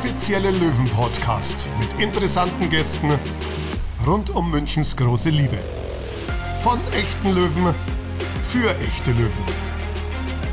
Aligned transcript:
offizielle 0.00 0.50
Löwen-Podcast 0.52 1.66
mit 1.78 2.02
interessanten 2.02 2.70
Gästen 2.70 3.10
rund 4.06 4.30
um 4.30 4.50
Münchens 4.50 4.96
große 4.96 5.28
Liebe. 5.28 5.58
Von 6.62 6.78
echten 6.94 7.34
Löwen 7.34 7.74
für 8.48 8.70
echte 8.78 9.10
Löwen. 9.10 9.44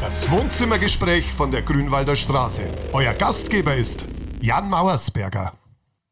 Das 0.02 0.30
Wohnzimmergespräch 0.30 1.32
von 1.32 1.52
der 1.52 1.62
Grünwalder 1.62 2.18
Straße. 2.18 2.64
Euer 2.92 3.14
Gastgeber 3.14 3.74
ist 3.74 4.06
Jan 4.42 4.70
Mauersberger. 4.70 5.54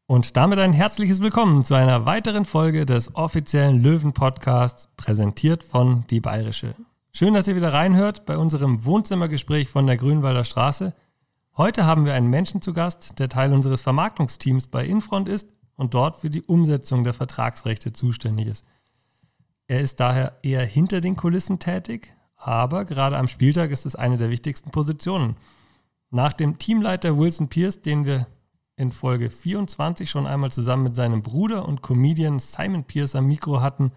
Und 0.06 0.38
damit 0.38 0.58
ein 0.58 0.72
herzliches 0.72 1.20
Willkommen 1.20 1.62
zu 1.62 1.74
einer 1.74 2.06
weiteren 2.06 2.46
Folge 2.46 2.86
des 2.86 3.14
offiziellen 3.14 3.82
Löwen-Podcasts, 3.82 4.88
präsentiert 4.96 5.62
von 5.62 6.06
Die 6.08 6.20
Bayerische. 6.20 6.74
Schön, 7.12 7.34
dass 7.34 7.48
ihr 7.48 7.56
wieder 7.56 7.74
reinhört 7.74 8.24
bei 8.24 8.38
unserem 8.38 8.86
Wohnzimmergespräch 8.86 9.68
von 9.68 9.86
der 9.86 9.98
Grünwalder 9.98 10.44
Straße. 10.44 10.94
Heute 11.58 11.86
haben 11.86 12.04
wir 12.04 12.12
einen 12.12 12.28
Menschen 12.28 12.60
zu 12.60 12.74
Gast, 12.74 13.18
der 13.18 13.30
Teil 13.30 13.54
unseres 13.54 13.80
Vermarktungsteams 13.80 14.66
bei 14.66 14.84
Infront 14.84 15.26
ist 15.26 15.54
und 15.74 15.94
dort 15.94 16.16
für 16.16 16.28
die 16.28 16.42
Umsetzung 16.42 17.02
der 17.02 17.14
Vertragsrechte 17.14 17.94
zuständig 17.94 18.48
ist. 18.48 18.66
Er 19.66 19.80
ist 19.80 19.98
daher 19.98 20.36
eher 20.42 20.66
hinter 20.66 21.00
den 21.00 21.16
Kulissen 21.16 21.58
tätig, 21.58 22.14
aber 22.36 22.84
gerade 22.84 23.16
am 23.16 23.26
Spieltag 23.26 23.70
ist 23.70 23.86
es 23.86 23.96
eine 23.96 24.18
der 24.18 24.28
wichtigsten 24.28 24.70
Positionen. 24.70 25.36
Nach 26.10 26.34
dem 26.34 26.58
Teamleiter 26.58 27.16
Wilson 27.16 27.48
Pierce, 27.48 27.80
den 27.80 28.04
wir 28.04 28.26
in 28.76 28.92
Folge 28.92 29.30
24 29.30 30.10
schon 30.10 30.26
einmal 30.26 30.52
zusammen 30.52 30.82
mit 30.82 30.94
seinem 30.94 31.22
Bruder 31.22 31.66
und 31.66 31.80
Comedian 31.80 32.38
Simon 32.38 32.84
Pierce 32.84 33.16
am 33.16 33.28
Mikro 33.28 33.62
hatten, 33.62 33.92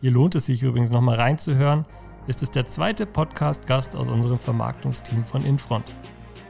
hier 0.00 0.12
lohnt 0.12 0.36
es 0.36 0.46
sich 0.46 0.62
übrigens 0.62 0.90
nochmal 0.90 1.16
reinzuhören, 1.16 1.86
ist 2.28 2.44
es 2.44 2.52
der 2.52 2.66
zweite 2.66 3.04
Podcast-Gast 3.04 3.96
aus 3.96 4.06
unserem 4.06 4.38
Vermarktungsteam 4.38 5.24
von 5.24 5.44
Infront. 5.44 5.92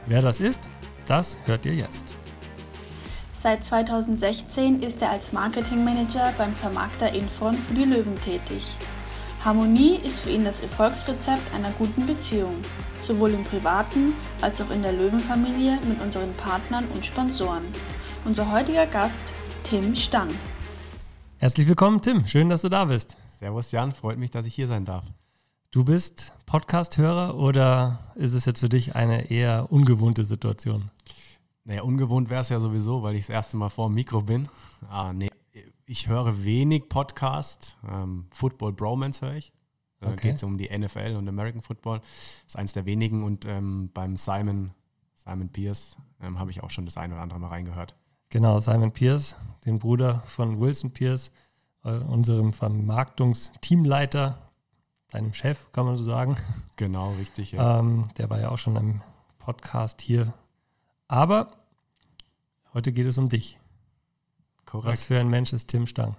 Wer 0.09 0.23
das 0.23 0.39
ist, 0.39 0.67
das 1.05 1.37
hört 1.45 1.67
ihr 1.67 1.75
jetzt. 1.75 2.15
Seit 3.35 3.63
2016 3.63 4.81
ist 4.81 5.03
er 5.03 5.11
als 5.11 5.33
Marketingmanager 5.33 6.33
beim 6.35 6.51
Vermarkter 6.51 7.13
Infront 7.13 7.55
für 7.55 7.75
die 7.75 7.83
Löwen 7.83 8.15
tätig. 8.15 8.75
Harmonie 9.45 9.97
ist 10.03 10.21
für 10.21 10.31
ihn 10.31 10.45
das 10.45 10.61
Erfolgsrezept 10.61 11.53
einer 11.53 11.71
guten 11.73 12.07
Beziehung, 12.07 12.55
sowohl 13.03 13.35
im 13.35 13.43
privaten 13.43 14.15
als 14.41 14.59
auch 14.61 14.71
in 14.71 14.81
der 14.81 14.93
Löwenfamilie 14.93 15.79
mit 15.87 16.01
unseren 16.01 16.33
Partnern 16.33 16.87
und 16.87 17.05
Sponsoren. 17.05 17.65
Unser 18.25 18.51
heutiger 18.51 18.87
Gast, 18.87 19.35
Tim 19.63 19.95
Stang. 19.95 20.29
Herzlich 21.37 21.67
willkommen, 21.67 22.01
Tim. 22.01 22.25
Schön, 22.25 22.49
dass 22.49 22.63
du 22.63 22.69
da 22.69 22.85
bist. 22.85 23.15
Servus, 23.39 23.71
Jan. 23.71 23.91
Freut 23.93 24.17
mich, 24.17 24.31
dass 24.31 24.47
ich 24.47 24.55
hier 24.55 24.67
sein 24.67 24.85
darf. 24.85 25.05
Du 25.71 25.83
bist 25.83 26.33
Podcast-Hörer 26.47 27.35
oder 27.37 28.11
ist 28.15 28.33
es 28.33 28.45
jetzt 28.45 28.61
für 28.61 28.69
dich 28.69 28.95
eine 28.95 29.29
eher 29.29 29.71
ungewohnte 29.71 30.23
Situation? 30.23 30.89
Naja, 31.63 31.83
ungewohnt 31.83 32.31
wäre 32.31 32.41
es 32.41 32.49
ja 32.49 32.59
sowieso, 32.59 33.03
weil 33.03 33.13
ich 33.13 33.27
das 33.27 33.29
erste 33.29 33.55
Mal 33.55 33.69
vor 33.69 33.87
dem 33.87 33.93
Mikro 33.93 34.21
bin. 34.21 34.49
Ah, 34.89 35.13
nee, 35.13 35.29
ich 35.85 36.07
höre 36.07 36.43
wenig 36.43 36.89
Podcast. 36.89 37.77
Ähm, 37.87 38.25
Football 38.31 38.73
Bromance 38.73 39.23
höre 39.23 39.35
ich. 39.35 39.53
Da 39.99 40.07
okay. 40.07 40.29
geht 40.29 40.37
es 40.37 40.43
um 40.43 40.57
die 40.57 40.75
NFL 40.75 41.15
und 41.15 41.29
American 41.29 41.61
Football. 41.61 41.99
Das 41.99 42.47
ist 42.47 42.55
eins 42.55 42.73
der 42.73 42.87
wenigen 42.87 43.21
und 43.23 43.45
ähm, 43.45 43.91
beim 43.93 44.17
Simon, 44.17 44.71
Simon 45.13 45.49
Pierce, 45.49 45.97
ähm, 46.19 46.39
habe 46.39 46.49
ich 46.49 46.63
auch 46.63 46.71
schon 46.71 46.85
das 46.85 46.97
ein 46.97 47.13
oder 47.13 47.21
andere 47.21 47.39
Mal 47.39 47.49
reingehört. 47.49 47.93
Genau, 48.31 48.59
Simon 48.59 48.91
Pierce, 48.91 49.35
den 49.65 49.77
Bruder 49.77 50.23
von 50.25 50.59
Wilson 50.59 50.89
Pierce, 50.89 51.31
äh, 51.83 51.91
unserem 51.91 52.53
Vermarktungsteamleiter 52.53 54.48
deinem 55.09 55.33
Chef, 55.33 55.71
kann 55.71 55.85
man 55.85 55.97
so 55.97 56.03
sagen. 56.03 56.37
Genau, 56.77 57.13
richtig. 57.13 57.53
Ja. 57.53 57.79
Ähm, 57.79 58.09
der 58.17 58.29
war 58.29 58.39
ja 58.39 58.49
auch 58.49 58.57
schon 58.57 58.75
im 58.75 59.01
Podcast 59.37 60.01
hier. 60.01 60.33
Aber 61.07 61.51
heute 62.73 62.91
geht 62.91 63.05
es 63.05 63.17
um 63.17 63.29
dich. 63.29 63.59
Korrekt. 64.65 64.91
Was 64.91 65.03
für 65.03 65.19
ein 65.19 65.29
Mensch 65.29 65.51
ist 65.53 65.67
Tim 65.67 65.87
Stang? 65.87 66.15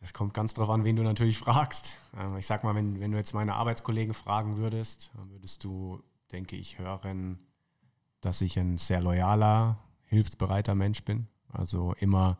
Das 0.00 0.12
kommt 0.12 0.34
ganz 0.34 0.54
drauf 0.54 0.70
an, 0.70 0.84
wen 0.84 0.96
du 0.96 1.02
natürlich 1.02 1.38
fragst. 1.38 1.98
Ähm, 2.18 2.36
ich 2.36 2.46
sag 2.46 2.64
mal, 2.64 2.74
wenn, 2.74 3.00
wenn 3.00 3.12
du 3.12 3.18
jetzt 3.18 3.34
meine 3.34 3.54
Arbeitskollegen 3.54 4.14
fragen 4.14 4.56
würdest, 4.56 5.10
dann 5.14 5.30
würdest 5.30 5.64
du, 5.64 6.02
denke 6.32 6.56
ich, 6.56 6.78
hören, 6.78 7.38
dass 8.20 8.40
ich 8.40 8.58
ein 8.58 8.78
sehr 8.78 9.00
loyaler, 9.02 9.78
hilfsbereiter 10.04 10.74
Mensch 10.74 11.04
bin. 11.04 11.26
Also 11.52 11.94
immer, 11.98 12.38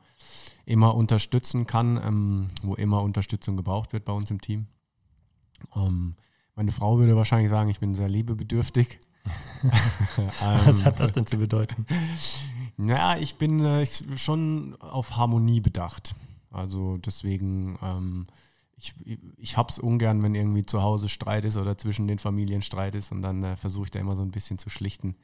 immer 0.64 0.94
unterstützen 0.94 1.66
kann, 1.66 1.96
ähm, 1.96 2.48
wo 2.62 2.75
immer 2.75 3.02
Unterstützung 3.02 3.56
gebraucht 3.56 3.92
wird 3.92 4.04
bei 4.04 4.12
uns 4.12 4.30
im 4.30 4.41
Team. 4.41 4.66
Ähm, 5.75 6.15
meine 6.54 6.72
Frau 6.72 6.98
würde 6.98 7.16
wahrscheinlich 7.16 7.50
sagen, 7.50 7.71
ich 7.71 7.81
bin 7.81 7.94
sehr 7.94 8.09
liebebedürftig. 8.09 8.98
Was 10.65 10.84
hat 10.84 11.00
das 11.00 11.12
denn 11.12 11.26
zu 11.26 11.38
bedeuten? 11.38 11.87
Naja, 12.82 13.19
ich 13.19 13.34
bin 13.34 13.62
äh, 13.62 13.84
schon 14.16 14.75
auf 14.81 15.19
Harmonie 15.19 15.60
bedacht. 15.60 16.15
Also 16.50 16.97
deswegen, 16.97 17.78
ähm, 17.82 18.25
ich, 18.78 18.94
ich 19.37 19.59
habe 19.59 19.69
es 19.69 19.78
ungern, 19.78 20.22
wenn 20.22 20.34
irgendwie 20.34 20.65
zu 20.65 20.81
Hause 20.82 21.10
Streit 21.10 21.44
ist 21.44 21.59
oder 21.59 21.76
zwischen 21.76 22.09
den 22.09 22.19
Familien 22.19 22.62
Streit 22.62 22.94
ist 22.94 23.12
und 23.12 23.20
dann 23.20 23.44
äh, 23.44 23.56
versuche 23.56 23.84
ich 23.84 23.91
da 23.91 23.99
immer 23.99 24.16
so 24.16 24.22
ein 24.22 24.31
bisschen 24.31 24.56
zu 24.56 24.70
schlichten. 24.70 25.15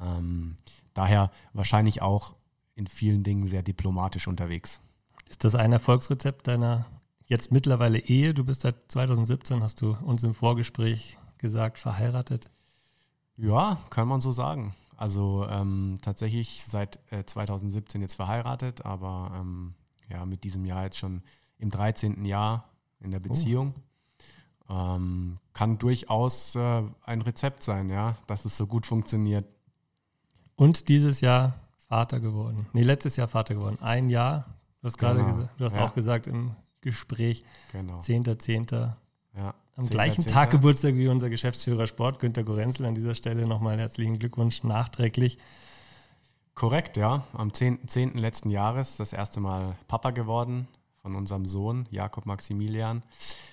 Ähm, 0.00 0.56
daher 0.92 1.30
wahrscheinlich 1.52 2.02
auch 2.02 2.34
in 2.74 2.88
vielen 2.88 3.22
Dingen 3.22 3.46
sehr 3.46 3.62
diplomatisch 3.62 4.26
unterwegs. 4.26 4.80
Ist 5.28 5.44
das 5.44 5.54
ein 5.54 5.72
Erfolgsrezept 5.72 6.48
deiner 6.48 6.86
jetzt 7.28 7.52
mittlerweile 7.52 7.98
Ehe. 7.98 8.34
Du 8.34 8.44
bist 8.44 8.62
seit 8.62 8.76
2017, 8.90 9.62
hast 9.62 9.80
du 9.80 9.96
uns 10.02 10.24
im 10.24 10.34
Vorgespräch 10.34 11.18
gesagt, 11.38 11.78
verheiratet. 11.78 12.50
Ja, 13.36 13.78
kann 13.90 14.08
man 14.08 14.20
so 14.20 14.32
sagen. 14.32 14.74
Also 14.96 15.46
ähm, 15.48 15.98
tatsächlich 16.02 16.64
seit 16.64 16.98
äh, 17.12 17.24
2017 17.24 18.02
jetzt 18.02 18.14
verheiratet, 18.14 18.84
aber 18.84 19.32
ähm, 19.38 19.74
ja, 20.08 20.26
mit 20.26 20.42
diesem 20.42 20.64
Jahr 20.64 20.84
jetzt 20.84 20.98
schon 20.98 21.22
im 21.58 21.70
13. 21.70 22.24
Jahr 22.24 22.68
in 22.98 23.12
der 23.12 23.20
oh. 23.20 23.28
Beziehung. 23.28 23.74
Oh. 24.68 24.74
Ähm, 24.74 25.38
kann 25.52 25.78
durchaus 25.78 26.56
äh, 26.56 26.82
ein 27.04 27.22
Rezept 27.22 27.62
sein, 27.62 27.90
ja, 27.90 28.16
dass 28.26 28.44
es 28.44 28.56
so 28.56 28.66
gut 28.66 28.86
funktioniert. 28.86 29.46
Und 30.56 30.88
dieses 30.88 31.20
Jahr 31.20 31.54
Vater 31.76 32.20
geworden. 32.20 32.66
Nee, 32.72 32.82
letztes 32.82 33.16
Jahr 33.16 33.28
Vater 33.28 33.54
geworden. 33.54 33.78
Ein 33.80 34.08
Jahr. 34.08 34.46
Du 34.80 34.86
hast 34.86 34.98
gerade 34.98 35.20
genau. 35.20 35.36
gesagt, 35.36 35.60
du 35.60 35.64
hast 35.64 35.76
ja. 35.76 35.86
auch 35.86 35.94
gesagt 35.94 36.26
im 36.26 36.56
Gespräch. 36.80 37.44
Genau. 37.72 37.98
10.10. 37.98 38.92
Ja. 39.36 39.54
Am 39.76 39.84
10. 39.84 39.90
gleichen 39.90 40.22
10. 40.22 40.32
Tag 40.32 40.50
Geburtstag 40.50 40.94
wie 40.94 41.08
unser 41.08 41.30
Geschäftsführer 41.30 41.86
Sport, 41.86 42.18
Günter 42.18 42.44
Gorenzel. 42.44 42.86
An 42.86 42.94
dieser 42.94 43.14
Stelle 43.14 43.46
nochmal 43.46 43.78
herzlichen 43.78 44.18
Glückwunsch 44.18 44.62
nachträglich. 44.64 45.38
Korrekt, 46.54 46.96
ja. 46.96 47.24
Am 47.32 47.52
10. 47.52 47.86
10. 47.86 48.14
letzten 48.14 48.50
Jahres 48.50 48.96
das 48.96 49.12
erste 49.12 49.40
Mal 49.40 49.76
Papa 49.86 50.10
geworden 50.10 50.66
von 51.02 51.14
unserem 51.14 51.46
Sohn 51.46 51.86
Jakob 51.90 52.26
Maximilian. 52.26 53.02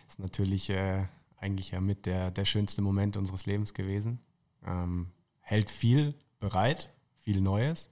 Ist 0.07 0.19
natürlich 0.19 0.69
äh, 0.69 1.05
eigentlich 1.37 1.71
ja 1.71 1.81
mit 1.81 2.05
der, 2.05 2.31
der 2.31 2.45
schönste 2.45 2.81
Moment 2.81 3.17
unseres 3.17 3.45
Lebens 3.45 3.73
gewesen. 3.73 4.19
Ähm, 4.65 5.07
hält 5.41 5.69
viel 5.69 6.15
bereit, 6.39 6.91
viel 7.19 7.41
Neues, 7.41 7.89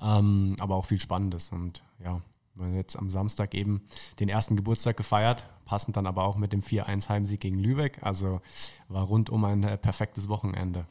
ähm, 0.00 0.56
aber 0.60 0.76
auch 0.76 0.84
viel 0.84 1.00
Spannendes. 1.00 1.50
Und 1.50 1.82
ja, 1.98 2.20
jetzt 2.74 2.96
am 2.96 3.10
Samstag 3.10 3.54
eben 3.54 3.82
den 4.20 4.28
ersten 4.28 4.56
Geburtstag 4.56 4.96
gefeiert, 4.96 5.46
passend 5.64 5.96
dann 5.96 6.06
aber 6.06 6.24
auch 6.24 6.36
mit 6.36 6.52
dem 6.52 6.62
4-1 6.62 7.08
Heimsieg 7.08 7.40
gegen 7.40 7.58
Lübeck. 7.58 7.98
Also 8.02 8.40
war 8.88 9.04
rundum 9.04 9.44
ein 9.44 9.62
äh, 9.64 9.76
perfektes 9.76 10.28
Wochenende. 10.28 10.86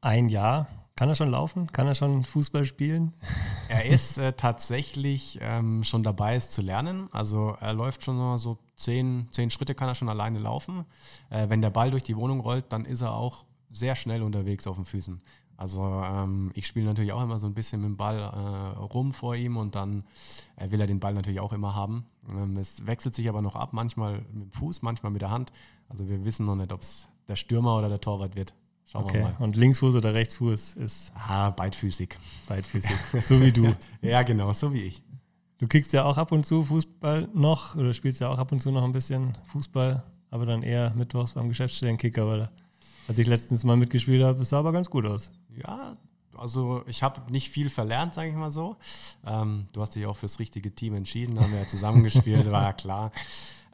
Ein 0.00 0.28
Jahr. 0.28 0.68
Kann 0.96 1.08
er 1.08 1.16
schon 1.16 1.30
laufen? 1.30 1.72
Kann 1.72 1.88
er 1.88 1.96
schon 1.96 2.24
Fußball 2.24 2.64
spielen? 2.66 3.14
Er 3.66 3.86
ist 3.86 4.18
äh, 4.18 4.34
tatsächlich 4.34 5.38
ähm, 5.40 5.84
schon 5.84 6.02
dabei, 6.02 6.36
es 6.36 6.50
zu 6.50 6.60
lernen. 6.60 7.08
Also 7.12 7.56
er 7.60 7.72
läuft 7.72 8.04
schon 8.04 8.38
so 8.38 8.58
zehn, 8.76 9.26
zehn 9.32 9.50
Schritte 9.50 9.74
kann 9.74 9.88
er 9.88 9.94
schon 9.94 10.10
alleine 10.10 10.38
laufen. 10.38 10.84
Äh, 11.30 11.48
wenn 11.48 11.62
der 11.62 11.70
Ball 11.70 11.90
durch 11.90 12.02
die 12.02 12.14
Wohnung 12.14 12.40
rollt, 12.40 12.66
dann 12.68 12.84
ist 12.84 13.00
er 13.00 13.14
auch 13.14 13.46
sehr 13.70 13.96
schnell 13.96 14.22
unterwegs 14.22 14.66
auf 14.66 14.76
den 14.76 14.84
Füßen. 14.84 15.22
Also 15.64 15.82
ähm, 15.82 16.50
ich 16.52 16.66
spiele 16.66 16.84
natürlich 16.84 17.12
auch 17.12 17.22
immer 17.22 17.40
so 17.40 17.46
ein 17.46 17.54
bisschen 17.54 17.80
mit 17.80 17.88
dem 17.88 17.96
Ball 17.96 18.18
äh, 18.18 18.78
rum 18.78 19.14
vor 19.14 19.34
ihm 19.34 19.56
und 19.56 19.74
dann 19.74 20.04
äh, 20.56 20.70
will 20.70 20.78
er 20.78 20.86
den 20.86 21.00
Ball 21.00 21.14
natürlich 21.14 21.40
auch 21.40 21.54
immer 21.54 21.74
haben. 21.74 22.04
Ähm, 22.28 22.58
es 22.58 22.86
wechselt 22.86 23.14
sich 23.14 23.30
aber 23.30 23.40
noch 23.40 23.56
ab, 23.56 23.72
manchmal 23.72 24.18
mit 24.30 24.42
dem 24.42 24.52
Fuß, 24.52 24.82
manchmal 24.82 25.10
mit 25.10 25.22
der 25.22 25.30
Hand. 25.30 25.52
Also 25.88 26.06
wir 26.10 26.22
wissen 26.26 26.44
noch 26.44 26.54
nicht, 26.54 26.70
ob 26.70 26.82
es 26.82 27.08
der 27.28 27.36
Stürmer 27.36 27.78
oder 27.78 27.88
der 27.88 27.98
Torwart 27.98 28.36
wird. 28.36 28.52
Schauen 28.84 29.04
okay. 29.04 29.20
wir 29.20 29.22
mal. 29.22 29.36
Und 29.38 29.56
Linksfuß 29.56 29.96
oder 29.96 30.12
Rechtsfuß 30.12 30.74
ist? 30.74 31.14
Ah, 31.16 31.48
beidfüßig. 31.48 32.10
Beidfüßig. 32.46 32.90
so 33.22 33.40
wie 33.40 33.50
du. 33.50 33.74
ja, 34.02 34.22
genau, 34.22 34.52
so 34.52 34.70
wie 34.74 34.82
ich. 34.82 35.02
Du 35.56 35.66
kickst 35.66 35.94
ja 35.94 36.04
auch 36.04 36.18
ab 36.18 36.30
und 36.30 36.44
zu 36.44 36.62
Fußball 36.62 37.30
noch 37.32 37.74
oder 37.74 37.94
spielst 37.94 38.20
ja 38.20 38.28
auch 38.28 38.38
ab 38.38 38.52
und 38.52 38.60
zu 38.60 38.70
noch 38.70 38.84
ein 38.84 38.92
bisschen 38.92 39.38
Fußball, 39.46 40.04
aber 40.30 40.44
dann 40.44 40.62
eher 40.62 40.94
mittwochs 40.94 41.32
beim 41.32 41.48
Geschäftsstellenkicker, 41.48 42.30
oder? 42.30 42.50
Als 43.06 43.18
ich 43.18 43.26
letztens 43.26 43.64
mal 43.64 43.76
mitgespielt 43.76 44.22
habe, 44.22 44.44
sah 44.44 44.58
aber 44.58 44.72
ganz 44.72 44.88
gut 44.88 45.04
aus. 45.06 45.30
Ja, 45.56 45.94
also 46.36 46.82
ich 46.86 47.02
habe 47.02 47.30
nicht 47.30 47.50
viel 47.50 47.70
verlernt, 47.70 48.14
sage 48.14 48.30
ich 48.30 48.36
mal 48.36 48.50
so. 48.50 48.76
Ähm, 49.24 49.66
du 49.72 49.82
hast 49.82 49.94
dich 49.94 50.06
auch 50.06 50.16
fürs 50.16 50.38
richtige 50.38 50.74
Team 50.74 50.94
entschieden, 50.94 51.40
haben 51.40 51.52
wir 51.52 51.60
ja 51.60 51.68
zusammengespielt, 51.68 52.50
war 52.50 52.62
ja 52.64 52.72
klar. 52.72 53.12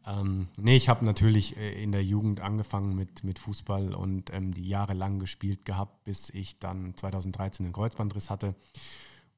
Ähm, 0.07 0.49
nee, 0.57 0.77
ich 0.77 0.89
habe 0.89 1.05
natürlich 1.05 1.57
äh, 1.57 1.83
in 1.83 1.93
der 1.93 2.03
Jugend 2.05 2.41
angefangen 2.41 2.95
mit, 2.95 3.23
mit 3.23 3.39
Fußball 3.39 3.95
und 3.95 4.33
ähm, 4.33 4.53
die 4.53 4.69
Jahre 4.69 4.95
lang 4.95 5.19
gespielt 5.19 5.65
gehabt, 5.65 6.05
bis 6.05 6.31
ich 6.31 6.59
dann 6.59 6.95
2013 6.97 7.67
einen 7.67 7.73
Kreuzbandriss 7.73 8.31
hatte. 8.31 8.55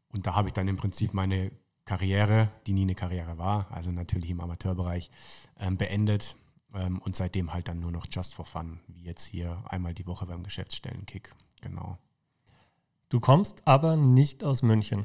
Und 0.09 0.27
da 0.27 0.35
habe 0.35 0.49
ich 0.49 0.55
dann 0.55 0.69
im 0.69 0.77
Prinzip 0.77 1.15
meine 1.15 1.51
Karriere, 1.85 2.49
die 2.67 2.75
nie 2.75 2.83
eine 2.83 2.95
Karriere 2.95 3.39
war, 3.39 3.67
also 3.71 3.91
natürlich 3.91 4.31
im 4.31 4.41
Amateurbereich, 4.41 5.11
ähm, 5.59 5.77
beendet. 5.77 6.37
Ähm, 6.75 7.01
und 7.01 7.17
seitdem 7.17 7.53
halt 7.53 7.69
dann 7.69 7.81
nur 7.81 7.93
noch 7.93 8.07
just 8.11 8.35
for 8.35 8.45
fun, 8.45 8.81
wie 8.87 9.03
jetzt 9.03 9.25
hier 9.25 9.63
einmal 9.69 9.95
die 9.95 10.07
Woche 10.07 10.27
beim 10.27 10.43
Geschäftsstellenkick. 10.43 11.35
Genau. 11.61 11.99
Du 13.13 13.21
kommst 13.21 13.69
aber 13.69 13.95
nicht 13.95 14.43
aus 14.43 14.63
München. 14.63 15.05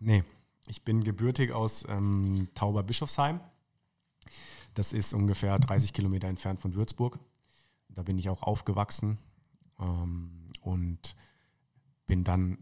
Nee, 0.00 0.24
ich 0.66 0.84
bin 0.84 1.04
gebürtig 1.04 1.52
aus 1.52 1.84
ähm, 1.86 2.48
Tauber-Bischofsheim. 2.54 3.40
Das 4.72 4.94
ist 4.94 5.12
ungefähr 5.12 5.58
30 5.58 5.92
Kilometer 5.92 6.28
entfernt 6.28 6.60
von 6.60 6.72
Würzburg. 6.72 7.18
Da 7.90 8.04
bin 8.04 8.16
ich 8.16 8.30
auch 8.30 8.42
aufgewachsen 8.42 9.18
ähm, 9.78 10.46
und 10.62 11.14
bin 12.06 12.24
dann 12.24 12.56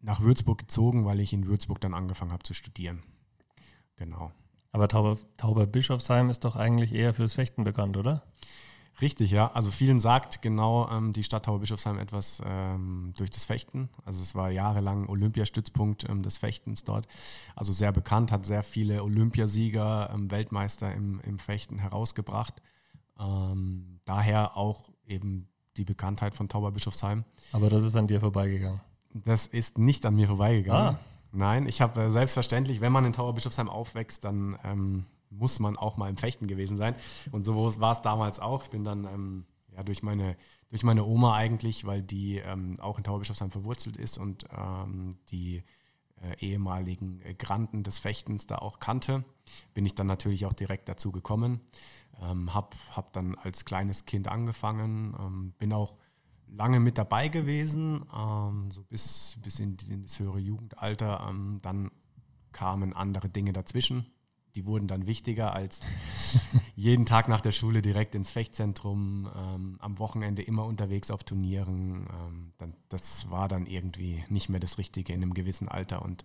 nach 0.00 0.22
Würzburg 0.22 0.58
gezogen, 0.58 1.04
weil 1.04 1.20
ich 1.20 1.32
in 1.32 1.46
Würzburg 1.46 1.80
dann 1.80 1.94
angefangen 1.94 2.32
habe 2.32 2.42
zu 2.42 2.52
studieren. 2.52 3.04
Genau. 3.94 4.32
Aber 4.72 4.88
Tauber, 4.88 5.18
Tauber 5.36 5.68
Bischofsheim 5.68 6.30
ist 6.30 6.40
doch 6.40 6.56
eigentlich 6.56 6.92
eher 6.92 7.14
fürs 7.14 7.34
Fechten 7.34 7.62
bekannt, 7.62 7.96
oder? 7.96 8.24
Richtig, 9.00 9.30
ja. 9.30 9.50
Also 9.52 9.70
vielen 9.70 10.00
sagt 10.00 10.42
genau 10.42 10.88
ähm, 10.90 11.12
die 11.12 11.24
Stadt 11.24 11.46
Tauberbischofsheim 11.46 11.98
etwas 11.98 12.42
ähm, 12.44 13.12
durch 13.16 13.30
das 13.30 13.44
Fechten. 13.44 13.88
Also 14.04 14.22
es 14.22 14.34
war 14.34 14.50
jahrelang 14.50 15.08
Olympiastützpunkt 15.08 16.08
ähm, 16.08 16.22
des 16.22 16.38
Fechtens 16.38 16.84
dort. 16.84 17.06
Also 17.56 17.72
sehr 17.72 17.92
bekannt, 17.92 18.32
hat 18.32 18.44
sehr 18.44 18.62
viele 18.62 19.02
Olympiasieger, 19.02 20.10
ähm, 20.12 20.30
Weltmeister 20.30 20.92
im, 20.92 21.20
im 21.20 21.38
Fechten 21.38 21.78
herausgebracht. 21.78 22.60
Ähm, 23.18 24.00
daher 24.04 24.56
auch 24.56 24.90
eben 25.06 25.48
die 25.76 25.84
Bekanntheit 25.84 26.34
von 26.34 26.48
Tauberbischofsheim. 26.48 27.24
Aber 27.52 27.70
das 27.70 27.84
ist 27.84 27.96
an 27.96 28.06
dir 28.06 28.20
vorbeigegangen. 28.20 28.80
Das 29.12 29.46
ist 29.46 29.78
nicht 29.78 30.04
an 30.04 30.14
mir 30.14 30.26
vorbeigegangen. 30.26 30.96
Ah. 30.96 31.00
Nein, 31.32 31.66
ich 31.66 31.80
habe 31.80 32.02
äh, 32.02 32.10
selbstverständlich, 32.10 32.80
wenn 32.80 32.92
man 32.92 33.04
in 33.04 33.12
Tauberbischofsheim 33.12 33.68
aufwächst, 33.68 34.24
dann 34.24 34.58
ähm, 34.64 35.06
muss 35.30 35.60
man 35.60 35.76
auch 35.76 35.96
mal 35.96 36.10
im 36.10 36.16
Fechten 36.16 36.46
gewesen 36.46 36.76
sein. 36.76 36.94
Und 37.30 37.44
so 37.44 37.56
war 37.80 37.92
es 37.92 38.02
damals 38.02 38.40
auch. 38.40 38.64
Ich 38.64 38.70
bin 38.70 38.84
dann 38.84 39.04
ähm, 39.04 39.46
ja, 39.74 39.82
durch, 39.82 40.02
meine, 40.02 40.36
durch 40.70 40.82
meine 40.82 41.04
Oma 41.04 41.34
eigentlich, 41.34 41.84
weil 41.84 42.02
die 42.02 42.38
ähm, 42.38 42.78
auch 42.80 42.98
in 42.98 43.04
Tauberbischofsheim 43.04 43.50
verwurzelt 43.50 43.96
ist 43.96 44.18
und 44.18 44.44
ähm, 44.56 45.16
die 45.30 45.62
äh, 46.20 46.36
ehemaligen 46.38 47.22
äh, 47.22 47.34
Granden 47.34 47.82
des 47.82 47.98
Fechtens 47.98 48.46
da 48.46 48.56
auch 48.56 48.78
kannte, 48.78 49.24
bin 49.72 49.86
ich 49.86 49.94
dann 49.94 50.06
natürlich 50.06 50.46
auch 50.46 50.52
direkt 50.52 50.88
dazu 50.88 51.12
gekommen. 51.12 51.60
Ähm, 52.20 52.52
hab, 52.52 52.74
hab 52.94 53.12
dann 53.12 53.36
als 53.36 53.64
kleines 53.64 54.04
Kind 54.04 54.28
angefangen, 54.28 55.16
ähm, 55.18 55.52
bin 55.58 55.72
auch 55.72 55.96
lange 56.48 56.80
mit 56.80 56.98
dabei 56.98 57.28
gewesen, 57.28 58.04
ähm, 58.14 58.70
so 58.72 58.82
bis, 58.82 59.36
bis 59.42 59.60
in, 59.60 59.76
in, 59.88 60.02
das 60.02 60.18
höhere 60.18 60.40
Jugendalter. 60.40 61.26
Ähm, 61.28 61.58
dann 61.62 61.90
kamen 62.52 62.92
andere 62.92 63.28
Dinge 63.28 63.52
dazwischen 63.52 64.06
die 64.54 64.66
wurden 64.66 64.88
dann 64.88 65.06
wichtiger 65.06 65.52
als 65.52 65.80
jeden 66.76 67.06
Tag 67.06 67.28
nach 67.28 67.40
der 67.40 67.52
Schule 67.52 67.82
direkt 67.82 68.14
ins 68.14 68.30
Fechtzentrum, 68.30 69.28
ähm, 69.36 69.76
am 69.80 69.98
Wochenende 69.98 70.42
immer 70.42 70.64
unterwegs 70.64 71.10
auf 71.10 71.24
Turnieren. 71.24 72.06
Ähm, 72.10 72.52
dann, 72.58 72.74
das 72.88 73.30
war 73.30 73.48
dann 73.48 73.66
irgendwie 73.66 74.24
nicht 74.28 74.48
mehr 74.48 74.60
das 74.60 74.78
Richtige 74.78 75.12
in 75.12 75.22
einem 75.22 75.34
gewissen 75.34 75.68
Alter 75.68 76.02
und 76.02 76.24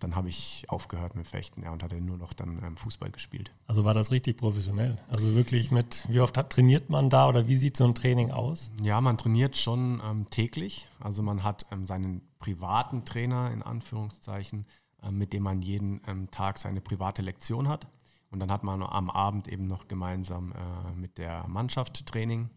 dann 0.00 0.16
habe 0.16 0.28
ich 0.28 0.64
aufgehört 0.68 1.14
mit 1.14 1.26
Fechten 1.26 1.62
ja, 1.62 1.72
und 1.72 1.82
hatte 1.82 2.00
nur 2.00 2.18
noch 2.18 2.32
dann 2.32 2.62
ähm, 2.64 2.76
Fußball 2.76 3.10
gespielt. 3.10 3.52
Also 3.66 3.84
war 3.84 3.94
das 3.94 4.10
richtig 4.10 4.36
professionell? 4.36 4.98
Also 5.08 5.34
wirklich 5.34 5.70
mit, 5.70 6.06
wie 6.08 6.20
oft 6.20 6.36
hat, 6.38 6.50
trainiert 6.50 6.90
man 6.90 7.10
da 7.10 7.28
oder 7.28 7.48
wie 7.48 7.56
sieht 7.56 7.76
so 7.76 7.84
ein 7.84 7.94
Training 7.94 8.30
aus? 8.30 8.70
Ja, 8.82 9.00
man 9.00 9.18
trainiert 9.18 9.56
schon 9.56 10.00
ähm, 10.04 10.26
täglich. 10.30 10.86
Also 11.00 11.22
man 11.22 11.42
hat 11.42 11.66
ähm, 11.70 11.86
seinen 11.86 12.22
privaten 12.38 13.04
Trainer 13.04 13.50
in 13.52 13.62
Anführungszeichen 13.62 14.66
mit 15.10 15.32
dem 15.32 15.42
man 15.42 15.62
jeden 15.62 16.00
ähm, 16.06 16.30
Tag 16.30 16.58
seine 16.58 16.80
private 16.80 17.22
Lektion 17.22 17.68
hat. 17.68 17.86
Und 18.30 18.40
dann 18.40 18.50
hat 18.50 18.64
man 18.64 18.82
am 18.82 19.10
Abend 19.10 19.46
eben 19.48 19.66
noch 19.66 19.86
gemeinsam 19.86 20.52
äh, 20.52 20.92
mit 20.96 21.18
der 21.18 21.46
Mannschaft 21.46 22.06
Training. 22.06 22.50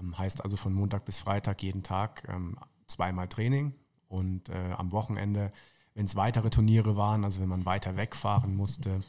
Ähm, 0.00 0.16
heißt 0.16 0.42
also 0.42 0.56
von 0.56 0.72
Montag 0.72 1.04
bis 1.04 1.18
Freitag 1.18 1.62
jeden 1.62 1.82
Tag 1.82 2.26
ähm, 2.28 2.56
zweimal 2.86 3.28
Training. 3.28 3.74
Und 4.08 4.48
äh, 4.48 4.72
am 4.76 4.92
Wochenende, 4.92 5.52
wenn 5.94 6.06
es 6.06 6.16
weitere 6.16 6.50
Turniere 6.50 6.96
waren, 6.96 7.24
also 7.24 7.40
wenn 7.40 7.48
man 7.48 7.66
weiter 7.66 7.96
wegfahren 7.96 8.54
musste, 8.54 9.02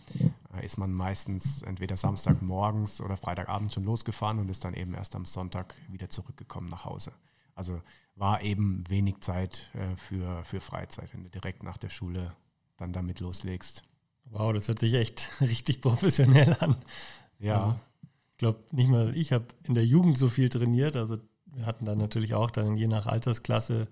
äh, 0.54 0.66
ist 0.66 0.78
man 0.78 0.92
meistens 0.92 1.62
entweder 1.62 1.96
Samstagmorgens 1.96 3.02
oder 3.02 3.16
Freitagabend 3.18 3.72
schon 3.72 3.86
losgefahren 3.86 4.40
und 4.40 4.50
ist 4.50 4.66
dann 4.66 4.74
eben 4.74 4.94
erst 4.94 5.16
am 5.16 5.26
Sonntag 5.26 5.76
wieder 5.88 6.10
zurückgekommen 6.10 6.70
nach 6.70 6.86
Hause. 6.86 7.12
Also 7.54 7.82
war 8.16 8.42
eben 8.42 8.84
wenig 8.90 9.22
Zeit 9.22 9.72
äh, 9.74 9.96
für, 9.96 10.44
für 10.44 10.60
Freizeit, 10.60 11.14
wenn 11.14 11.24
du 11.24 11.30
direkt 11.30 11.64
nach 11.64 11.78
der 11.78 11.90
Schule 11.90 12.36
dann 12.78 12.94
damit 12.94 13.20
loslegst. 13.20 13.84
Wow, 14.26 14.54
das 14.54 14.68
hört 14.68 14.80
sich 14.80 14.94
echt 14.94 15.30
richtig 15.42 15.82
professionell 15.82 16.56
an. 16.60 16.78
Ja. 17.40 17.56
Also, 17.58 17.80
ich 18.32 18.38
glaube, 18.38 18.60
nicht 18.72 18.90
mal 18.90 19.16
ich 19.16 19.32
habe 19.32 19.46
in 19.64 19.76
der 19.76 19.86
Jugend 19.86 20.18
so 20.18 20.30
viel 20.30 20.50
trainiert. 20.50 20.96
Also 20.96 21.18
wir 21.46 21.66
hatten 21.66 21.86
dann 21.86 21.98
natürlich 21.98 22.34
auch 22.34 22.52
dann 22.52 22.76
je 22.76 22.88
nach 22.88 23.06
Altersklasse 23.06 23.88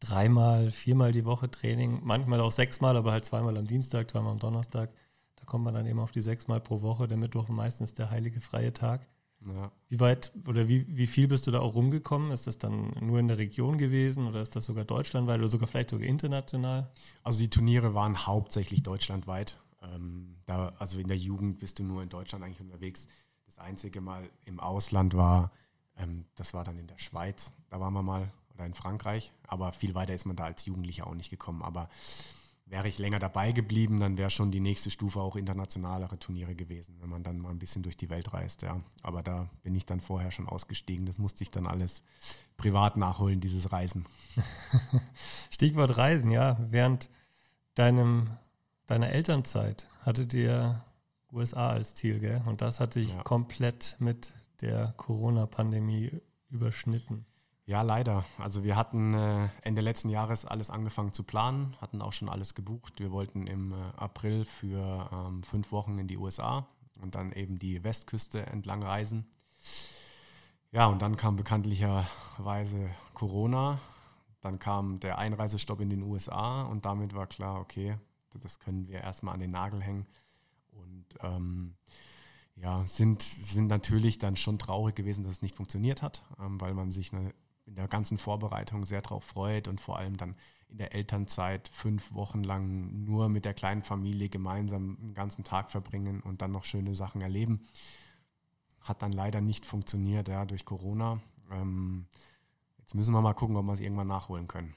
dreimal, 0.00 0.70
viermal 0.70 1.12
die 1.12 1.24
Woche 1.24 1.50
Training, 1.50 2.00
manchmal 2.02 2.40
auch 2.40 2.52
sechsmal, 2.52 2.96
aber 2.96 3.12
halt 3.12 3.24
zweimal 3.24 3.56
am 3.56 3.66
Dienstag, 3.66 4.10
zweimal 4.10 4.32
am 4.32 4.38
Donnerstag. 4.38 4.90
Da 5.36 5.44
kommt 5.46 5.64
man 5.64 5.74
dann 5.74 5.86
eben 5.86 5.98
auf 5.98 6.12
die 6.12 6.20
sechsmal 6.20 6.60
pro 6.60 6.82
Woche. 6.82 7.08
Der 7.08 7.16
Mittwoch 7.16 7.48
meistens 7.48 7.94
der 7.94 8.10
heilige 8.10 8.40
freie 8.40 8.72
Tag. 8.72 9.06
Ja. 9.46 9.72
Wie 9.88 10.00
weit 10.00 10.32
oder 10.46 10.68
wie, 10.68 10.86
wie 10.96 11.06
viel 11.06 11.26
bist 11.26 11.46
du 11.46 11.50
da 11.50 11.60
auch 11.60 11.74
rumgekommen? 11.74 12.30
Ist 12.30 12.46
das 12.46 12.58
dann 12.58 12.92
nur 13.00 13.18
in 13.18 13.28
der 13.28 13.38
Region 13.38 13.78
gewesen 13.78 14.26
oder 14.26 14.42
ist 14.42 14.54
das 14.54 14.66
sogar 14.66 14.84
deutschlandweit 14.84 15.38
oder 15.38 15.48
sogar 15.48 15.66
vielleicht 15.66 15.90
sogar 15.90 16.06
international? 16.06 16.90
Also 17.22 17.38
die 17.38 17.48
Turniere 17.48 17.94
waren 17.94 18.26
hauptsächlich 18.26 18.82
deutschlandweit. 18.82 19.58
Ähm, 19.82 20.36
da, 20.44 20.72
also 20.78 20.98
in 20.98 21.08
der 21.08 21.16
Jugend 21.16 21.58
bist 21.58 21.78
du 21.78 21.84
nur 21.84 22.02
in 22.02 22.10
Deutschland 22.10 22.44
eigentlich 22.44 22.60
unterwegs. 22.60 23.08
Das 23.46 23.58
einzige 23.58 24.00
Mal 24.02 24.28
im 24.44 24.60
Ausland 24.60 25.14
war, 25.14 25.52
ähm, 25.96 26.26
das 26.36 26.52
war 26.52 26.62
dann 26.64 26.78
in 26.78 26.86
der 26.86 26.98
Schweiz, 26.98 27.52
da 27.70 27.80
waren 27.80 27.94
wir 27.94 28.02
mal, 28.02 28.30
oder 28.54 28.66
in 28.66 28.74
Frankreich. 28.74 29.32
Aber 29.46 29.72
viel 29.72 29.94
weiter 29.94 30.14
ist 30.14 30.26
man 30.26 30.36
da 30.36 30.44
als 30.44 30.66
Jugendlicher 30.66 31.06
auch 31.06 31.14
nicht 31.14 31.30
gekommen. 31.30 31.62
Aber 31.62 31.88
wäre 32.70 32.86
ich 32.86 32.98
länger 32.98 33.18
dabei 33.18 33.52
geblieben, 33.52 33.98
dann 33.98 34.16
wäre 34.16 34.30
schon 34.30 34.52
die 34.52 34.60
nächste 34.60 34.90
Stufe 34.90 35.20
auch 35.20 35.34
internationalere 35.34 36.18
Turniere 36.18 36.54
gewesen, 36.54 36.96
wenn 37.00 37.10
man 37.10 37.24
dann 37.24 37.38
mal 37.38 37.50
ein 37.50 37.58
bisschen 37.58 37.82
durch 37.82 37.96
die 37.96 38.10
Welt 38.10 38.32
reist, 38.32 38.62
ja. 38.62 38.80
Aber 39.02 39.22
da 39.22 39.50
bin 39.62 39.74
ich 39.74 39.86
dann 39.86 40.00
vorher 40.00 40.30
schon 40.30 40.48
ausgestiegen. 40.48 41.04
Das 41.04 41.18
musste 41.18 41.42
ich 41.42 41.50
dann 41.50 41.66
alles 41.66 42.04
privat 42.56 42.96
nachholen, 42.96 43.40
dieses 43.40 43.72
Reisen. 43.72 44.06
Stichwort 45.50 45.98
Reisen, 45.98 46.30
ja. 46.30 46.58
Während 46.70 47.10
deinem, 47.74 48.30
deiner 48.86 49.10
Elternzeit 49.10 49.88
hattet 50.02 50.32
ihr 50.32 50.84
USA 51.32 51.70
als 51.70 51.94
Ziel, 51.94 52.20
gell? 52.20 52.42
Und 52.46 52.60
das 52.60 52.78
hat 52.78 52.92
sich 52.92 53.14
ja. 53.14 53.22
komplett 53.22 53.96
mit 53.98 54.34
der 54.60 54.94
Corona-Pandemie 54.96 56.12
überschnitten. 56.50 57.26
Ja, 57.70 57.82
leider. 57.82 58.24
Also 58.36 58.64
wir 58.64 58.74
hatten 58.74 59.14
äh, 59.14 59.48
Ende 59.62 59.80
letzten 59.80 60.08
Jahres 60.08 60.44
alles 60.44 60.70
angefangen 60.70 61.12
zu 61.12 61.22
planen, 61.22 61.76
hatten 61.80 62.02
auch 62.02 62.12
schon 62.12 62.28
alles 62.28 62.56
gebucht. 62.56 62.94
Wir 62.98 63.12
wollten 63.12 63.46
im 63.46 63.70
äh, 63.70 63.76
April 63.96 64.44
für 64.44 65.08
ähm, 65.12 65.44
fünf 65.44 65.70
Wochen 65.70 65.96
in 66.00 66.08
die 66.08 66.16
USA 66.16 66.66
und 67.00 67.14
dann 67.14 67.30
eben 67.30 67.60
die 67.60 67.84
Westküste 67.84 68.44
entlang 68.44 68.82
reisen. 68.82 69.24
Ja, 70.72 70.86
und 70.86 71.00
dann 71.00 71.16
kam 71.16 71.36
bekanntlicherweise 71.36 72.90
Corona. 73.14 73.78
Dann 74.40 74.58
kam 74.58 74.98
der 74.98 75.18
Einreisestopp 75.18 75.80
in 75.80 75.90
den 75.90 76.02
USA 76.02 76.62
und 76.62 76.84
damit 76.86 77.14
war 77.14 77.28
klar, 77.28 77.60
okay, 77.60 77.96
das 78.40 78.58
können 78.58 78.88
wir 78.88 79.00
erstmal 79.00 79.34
an 79.34 79.40
den 79.40 79.52
Nagel 79.52 79.80
hängen. 79.80 80.08
Und 80.72 81.04
ähm, 81.22 81.76
ja, 82.56 82.84
sind, 82.84 83.22
sind 83.22 83.68
natürlich 83.68 84.18
dann 84.18 84.34
schon 84.34 84.58
traurig 84.58 84.96
gewesen, 84.96 85.22
dass 85.22 85.34
es 85.34 85.42
nicht 85.42 85.54
funktioniert 85.54 86.02
hat, 86.02 86.24
ähm, 86.40 86.60
weil 86.60 86.74
man 86.74 86.90
sich 86.90 87.12
eine 87.12 87.32
in 87.70 87.76
der 87.76 87.88
ganzen 87.88 88.18
Vorbereitung 88.18 88.84
sehr 88.84 89.00
darauf 89.00 89.24
freut 89.24 89.68
und 89.68 89.80
vor 89.80 89.96
allem 89.96 90.16
dann 90.16 90.34
in 90.68 90.78
der 90.78 90.94
Elternzeit 90.94 91.68
fünf 91.68 92.12
Wochen 92.12 92.42
lang 92.42 93.04
nur 93.04 93.28
mit 93.28 93.44
der 93.44 93.54
kleinen 93.54 93.82
Familie 93.82 94.28
gemeinsam 94.28 94.98
einen 95.00 95.14
ganzen 95.14 95.44
Tag 95.44 95.70
verbringen 95.70 96.20
und 96.20 96.42
dann 96.42 96.50
noch 96.50 96.64
schöne 96.64 96.94
Sachen 96.94 97.20
erleben. 97.20 97.62
Hat 98.80 99.02
dann 99.02 99.12
leider 99.12 99.40
nicht 99.40 99.66
funktioniert, 99.66 100.28
ja, 100.28 100.44
durch 100.44 100.64
Corona. 100.64 101.20
Ähm, 101.50 102.06
jetzt 102.78 102.94
müssen 102.94 103.12
wir 103.14 103.20
mal 103.20 103.34
gucken, 103.34 103.56
ob 103.56 103.66
wir 103.66 103.72
es 103.72 103.80
irgendwann 103.80 104.08
nachholen 104.08 104.48
können. 104.48 104.74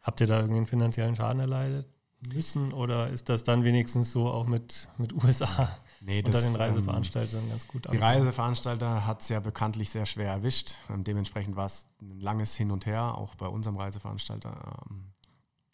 Habt 0.00 0.20
ihr 0.20 0.26
da 0.26 0.40
irgendwie 0.40 0.58
einen 0.58 0.66
finanziellen 0.66 1.16
Schaden 1.16 1.40
erleidet 1.40 1.88
müssen 2.32 2.72
oder 2.72 3.08
ist 3.08 3.28
das 3.28 3.44
dann 3.44 3.64
wenigstens 3.64 4.12
so 4.12 4.28
auch 4.28 4.46
mit, 4.46 4.88
mit 4.98 5.12
USA? 5.24 5.68
Nee, 6.06 6.22
unter 6.22 6.42
den 6.42 6.54
Reiseveranstaltern 6.54 7.44
ähm, 7.44 7.50
ganz 7.50 7.66
gut 7.66 7.90
Die 7.90 7.96
Reiseveranstalter 7.96 9.06
hat 9.06 9.22
es 9.22 9.30
ja 9.30 9.40
bekanntlich 9.40 9.88
sehr 9.88 10.04
schwer 10.04 10.30
erwischt. 10.30 10.76
Ähm, 10.90 11.02
dementsprechend 11.02 11.56
war 11.56 11.64
es 11.64 11.86
ein 12.02 12.20
langes 12.20 12.54
Hin 12.54 12.70
und 12.70 12.84
Her, 12.84 13.16
auch 13.16 13.34
bei 13.36 13.46
unserem 13.46 13.78
Reiseveranstalter. 13.78 14.84
Ähm, 14.90 15.12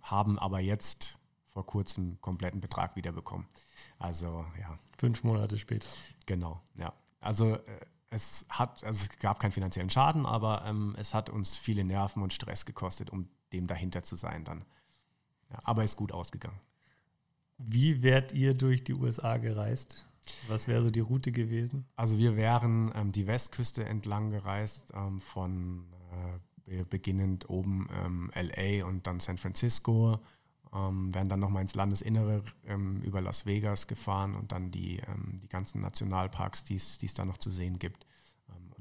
haben 0.02 0.38
aber 0.38 0.60
jetzt 0.60 1.18
vor 1.48 1.66
kurzem 1.66 2.20
kompletten 2.20 2.60
Betrag 2.60 2.94
wiederbekommen. 2.94 3.46
Also 3.98 4.44
ja. 4.60 4.76
Fünf 4.98 5.24
Monate 5.24 5.58
später. 5.58 5.88
Genau, 6.26 6.62
ja. 6.76 6.92
Also 7.20 7.56
äh, 7.56 7.60
es 8.10 8.46
hat, 8.48 8.84
also 8.84 9.06
es 9.10 9.18
gab 9.18 9.40
keinen 9.40 9.52
finanziellen 9.52 9.90
Schaden, 9.90 10.26
aber 10.26 10.64
ähm, 10.64 10.94
es 10.96 11.12
hat 11.12 11.28
uns 11.28 11.56
viele 11.56 11.82
Nerven 11.82 12.22
und 12.22 12.32
Stress 12.32 12.66
gekostet, 12.66 13.10
um 13.10 13.28
dem 13.52 13.66
dahinter 13.66 14.04
zu 14.04 14.14
sein 14.14 14.44
dann. 14.44 14.64
Ja, 15.50 15.58
aber 15.64 15.82
ist 15.82 15.96
gut 15.96 16.12
ausgegangen. 16.12 16.60
Wie 17.58 18.04
wärt 18.04 18.32
ihr 18.32 18.54
durch 18.54 18.84
die 18.84 18.94
USA 18.94 19.36
gereist? 19.36 20.06
Was 20.48 20.68
wäre 20.68 20.82
so 20.82 20.90
die 20.90 21.00
Route 21.00 21.32
gewesen? 21.32 21.86
Also 21.96 22.18
wir 22.18 22.36
wären 22.36 22.92
ähm, 22.94 23.12
die 23.12 23.26
Westküste 23.26 23.84
entlang 23.84 24.30
gereist, 24.30 24.92
ähm, 24.94 25.20
von 25.20 25.86
äh, 26.66 26.84
beginnend 26.84 27.50
oben 27.50 27.88
ähm, 27.92 28.30
LA 28.34 28.86
und 28.86 29.06
dann 29.06 29.18
San 29.18 29.38
Francisco, 29.38 30.20
ähm, 30.72 31.12
wären 31.12 31.28
dann 31.28 31.40
nochmal 31.40 31.62
ins 31.62 31.74
Landesinnere 31.74 32.44
ähm, 32.64 33.02
über 33.02 33.20
Las 33.20 33.44
Vegas 33.44 33.86
gefahren 33.86 34.36
und 34.36 34.52
dann 34.52 34.70
die, 34.70 34.98
ähm, 34.98 35.40
die 35.42 35.48
ganzen 35.48 35.80
Nationalparks, 35.80 36.64
die 36.64 36.76
es 36.76 37.14
da 37.14 37.24
noch 37.24 37.38
zu 37.38 37.50
sehen 37.50 37.78
gibt. 37.78 38.06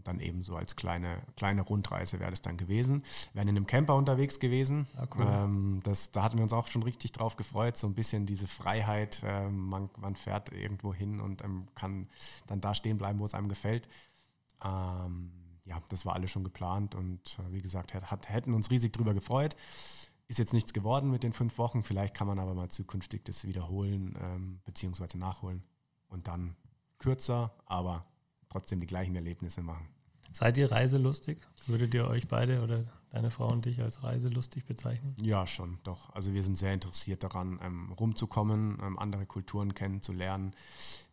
Ähm, 0.09 0.19
dann 0.19 0.19
eben 0.19 0.41
so 0.41 0.55
als 0.55 0.75
kleine, 0.75 1.21
kleine 1.35 1.61
Rundreise 1.61 2.19
wäre 2.19 2.31
das 2.31 2.41
dann 2.41 2.57
gewesen. 2.57 3.03
Wir 3.33 3.39
wären 3.39 3.49
in 3.49 3.57
einem 3.57 3.67
Camper 3.67 3.95
unterwegs 3.95 4.39
gewesen. 4.39 4.87
Ah, 4.95 5.07
cool. 5.15 5.27
Ähm, 5.29 5.79
das, 5.83 6.11
da 6.11 6.23
hatten 6.23 6.37
wir 6.37 6.43
uns 6.43 6.53
auch 6.53 6.67
schon 6.67 6.83
richtig 6.83 7.11
drauf 7.11 7.35
gefreut, 7.35 7.77
so 7.77 7.87
ein 7.87 7.93
bisschen 7.93 8.25
diese 8.25 8.47
Freiheit. 8.47 9.21
Ähm, 9.23 9.67
man, 9.67 9.89
man, 9.99 10.15
fährt 10.15 10.51
irgendwo 10.51 10.93
hin 10.93 11.19
und 11.19 11.43
kann 11.75 12.07
dann 12.47 12.61
da 12.61 12.73
stehen 12.73 12.97
bleiben, 12.97 13.19
wo 13.19 13.25
es 13.25 13.33
einem 13.33 13.47
gefällt 13.47 13.87
ja, 15.69 15.79
das 15.89 16.05
war 16.05 16.15
alles 16.15 16.31
schon 16.31 16.43
geplant 16.43 16.95
und 16.95 17.37
äh, 17.39 17.53
wie 17.53 17.61
gesagt, 17.61 17.93
hat, 17.93 18.29
hätten 18.29 18.53
uns 18.53 18.71
riesig 18.71 18.91
drüber 18.91 19.13
gefreut. 19.13 19.55
Ist 20.27 20.39
jetzt 20.39 20.53
nichts 20.53 20.73
geworden 20.73 21.09
mit 21.11 21.23
den 21.23 21.33
fünf 21.33 21.57
Wochen. 21.57 21.83
Vielleicht 21.83 22.13
kann 22.15 22.27
man 22.27 22.39
aber 22.39 22.53
mal 22.53 22.69
zukünftig 22.69 23.23
das 23.23 23.45
wiederholen 23.45 24.17
ähm, 24.21 24.59
bzw. 24.65 25.17
nachholen 25.17 25.63
und 26.07 26.27
dann 26.27 26.55
kürzer, 26.97 27.53
aber 27.65 28.05
trotzdem 28.49 28.79
die 28.79 28.87
gleichen 28.87 29.15
Erlebnisse 29.15 29.61
machen. 29.61 29.87
Seid 30.31 30.57
ihr 30.57 30.71
reiselustig? 30.71 31.39
Würdet 31.67 31.93
ihr 31.93 32.07
euch 32.07 32.27
beide 32.27 32.61
oder 32.61 32.85
deine 33.11 33.31
Frau 33.31 33.51
und 33.51 33.65
dich 33.65 33.81
als 33.81 34.03
reiselustig 34.03 34.65
bezeichnen? 34.65 35.15
Ja, 35.21 35.47
schon, 35.47 35.79
doch. 35.83 36.13
Also 36.13 36.33
wir 36.33 36.43
sind 36.43 36.57
sehr 36.57 36.73
interessiert 36.73 37.23
daran, 37.23 37.59
ähm, 37.63 37.91
rumzukommen, 37.91 38.77
ähm, 38.81 38.99
andere 38.99 39.25
Kulturen 39.25 39.73
kennenzulernen, 39.73 40.55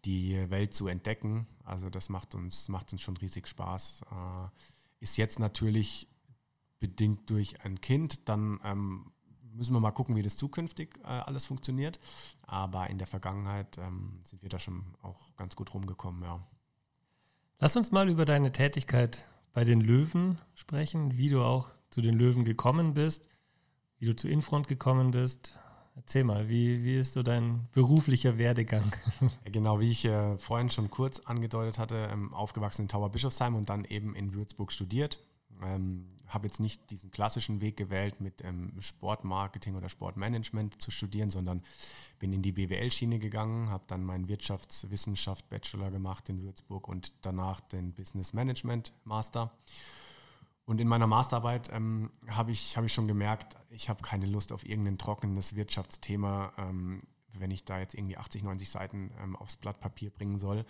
die 0.04 0.50
Welt 0.50 0.74
zu 0.74 0.88
entdecken. 0.88 1.46
Also 1.64 1.90
das 1.90 2.08
macht 2.08 2.34
uns, 2.34 2.68
macht 2.68 2.92
uns 2.92 3.02
schon 3.02 3.16
riesig 3.16 3.48
Spaß. 3.48 4.02
Äh, 4.02 4.48
ist 5.00 5.16
jetzt 5.16 5.38
natürlich 5.38 6.08
bedingt 6.78 7.30
durch 7.30 7.60
ein 7.62 7.80
Kind, 7.80 8.28
dann 8.28 8.60
ähm, 8.64 9.12
müssen 9.54 9.72
wir 9.72 9.80
mal 9.80 9.90
gucken, 9.90 10.16
wie 10.16 10.22
das 10.22 10.36
zukünftig 10.36 10.98
äh, 11.02 11.06
alles 11.06 11.46
funktioniert. 11.46 11.98
Aber 12.42 12.88
in 12.90 12.98
der 12.98 13.06
Vergangenheit 13.06 13.78
ähm, 13.78 14.20
sind 14.24 14.42
wir 14.42 14.50
da 14.50 14.58
schon 14.58 14.84
auch 15.02 15.34
ganz 15.36 15.56
gut 15.56 15.72
rumgekommen, 15.72 16.22
ja. 16.22 16.40
Lass 17.58 17.74
uns 17.74 17.90
mal 17.90 18.10
über 18.10 18.26
deine 18.26 18.52
Tätigkeit 18.52 19.24
bei 19.54 19.64
den 19.64 19.80
Löwen 19.80 20.38
sprechen, 20.54 21.16
wie 21.16 21.30
du 21.30 21.42
auch 21.42 21.70
zu 21.88 22.02
den 22.02 22.14
Löwen 22.14 22.44
gekommen 22.44 22.92
bist, 22.92 23.26
wie 23.98 24.04
du 24.04 24.14
zu 24.14 24.28
Infront 24.28 24.68
gekommen 24.68 25.12
bist. 25.12 25.58
Erzähl 25.94 26.24
mal, 26.24 26.50
wie, 26.50 26.84
wie 26.84 26.98
ist 26.98 27.14
so 27.14 27.22
dein 27.22 27.66
beruflicher 27.72 28.36
Werdegang? 28.36 28.94
Genau, 29.44 29.80
wie 29.80 29.90
ich 29.90 30.04
äh, 30.04 30.36
vorhin 30.36 30.68
schon 30.68 30.90
kurz 30.90 31.20
angedeutet 31.20 31.78
hatte, 31.78 32.10
ähm, 32.12 32.34
aufgewachsen 32.34 32.82
in 32.82 32.88
Tauberbischofsheim 32.88 33.54
und 33.54 33.70
dann 33.70 33.86
eben 33.86 34.14
in 34.14 34.34
Würzburg 34.34 34.70
studiert. 34.70 35.25
Ähm, 35.62 36.08
habe 36.28 36.46
jetzt 36.46 36.60
nicht 36.60 36.90
diesen 36.90 37.10
klassischen 37.10 37.60
Weg 37.60 37.76
gewählt, 37.76 38.20
mit 38.20 38.42
ähm, 38.42 38.72
Sportmarketing 38.80 39.76
oder 39.76 39.88
Sportmanagement 39.88 40.80
zu 40.80 40.90
studieren, 40.90 41.30
sondern 41.30 41.62
bin 42.18 42.32
in 42.32 42.42
die 42.42 42.52
BWL-Schiene 42.52 43.18
gegangen, 43.18 43.70
habe 43.70 43.84
dann 43.86 44.04
meinen 44.04 44.28
Wirtschaftswissenschaft 44.28 45.48
Bachelor 45.48 45.90
gemacht 45.90 46.28
in 46.28 46.42
Würzburg 46.42 46.88
und 46.88 47.12
danach 47.22 47.60
den 47.60 47.92
Business 47.92 48.32
Management 48.32 48.92
Master. 49.04 49.52
Und 50.64 50.80
in 50.80 50.88
meiner 50.88 51.06
Masterarbeit 51.06 51.70
ähm, 51.72 52.10
habe 52.28 52.50
ich, 52.50 52.76
hab 52.76 52.84
ich 52.84 52.92
schon 52.92 53.06
gemerkt, 53.06 53.56
ich 53.70 53.88
habe 53.88 54.02
keine 54.02 54.26
Lust 54.26 54.52
auf 54.52 54.66
irgendein 54.66 54.98
trockenes 54.98 55.54
Wirtschaftsthema, 55.54 56.52
ähm, 56.58 56.98
wenn 57.34 57.52
ich 57.52 57.64
da 57.64 57.78
jetzt 57.78 57.94
irgendwie 57.94 58.16
80, 58.16 58.42
90 58.42 58.68
Seiten 58.68 59.12
ähm, 59.22 59.36
aufs 59.36 59.56
Blatt 59.56 59.78
Papier 59.78 60.10
bringen 60.10 60.38
soll 60.38 60.64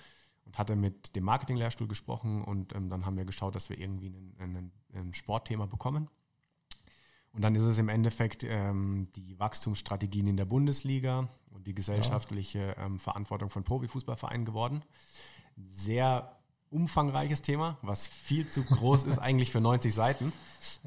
und 0.47 0.59
hatte 0.59 0.77
mit 0.77 1.15
dem 1.17 1.25
Marketinglehrstuhl 1.25 1.89
gesprochen 1.89 2.43
und 2.43 2.75
ähm, 2.75 2.89
dann 2.89 3.05
haben 3.05 3.17
wir 3.17 3.25
geschaut, 3.25 3.55
dass 3.55 3.69
wir 3.69 3.79
irgendwie 3.79 4.13
ein 4.39 5.13
Sportthema 5.13 5.67
bekommen. 5.67 6.09
Und 7.33 7.43
dann 7.43 7.55
ist 7.55 7.65
es 7.65 7.77
im 7.77 7.91
Endeffekt 7.91 8.45
ähm, 8.45 9.09
die 9.15 9.39
Wachstumsstrategien 9.39 10.27
in 10.27 10.39
der 10.39 10.47
Bundesliga 10.47 11.29
und 11.51 11.67
die 11.67 11.75
gesellschaftliche 11.75 12.75
ähm, 12.79 12.99
Verantwortung 12.99 13.51
von 13.51 13.63
Profifußballvereinen 13.63 14.47
geworden. 14.47 14.83
Sehr 15.69 16.35
umfangreiches 16.71 17.43
Thema, 17.43 17.77
was 17.83 18.09
viel 18.09 18.49
zu 18.49 18.65
groß 18.65 19.05
ist 19.05 19.19
eigentlich 19.19 19.51
für 19.51 19.61
90 19.61 19.93
Seiten. 19.93 20.33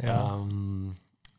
Ja. 0.01 0.37
Ähm, 0.37 0.95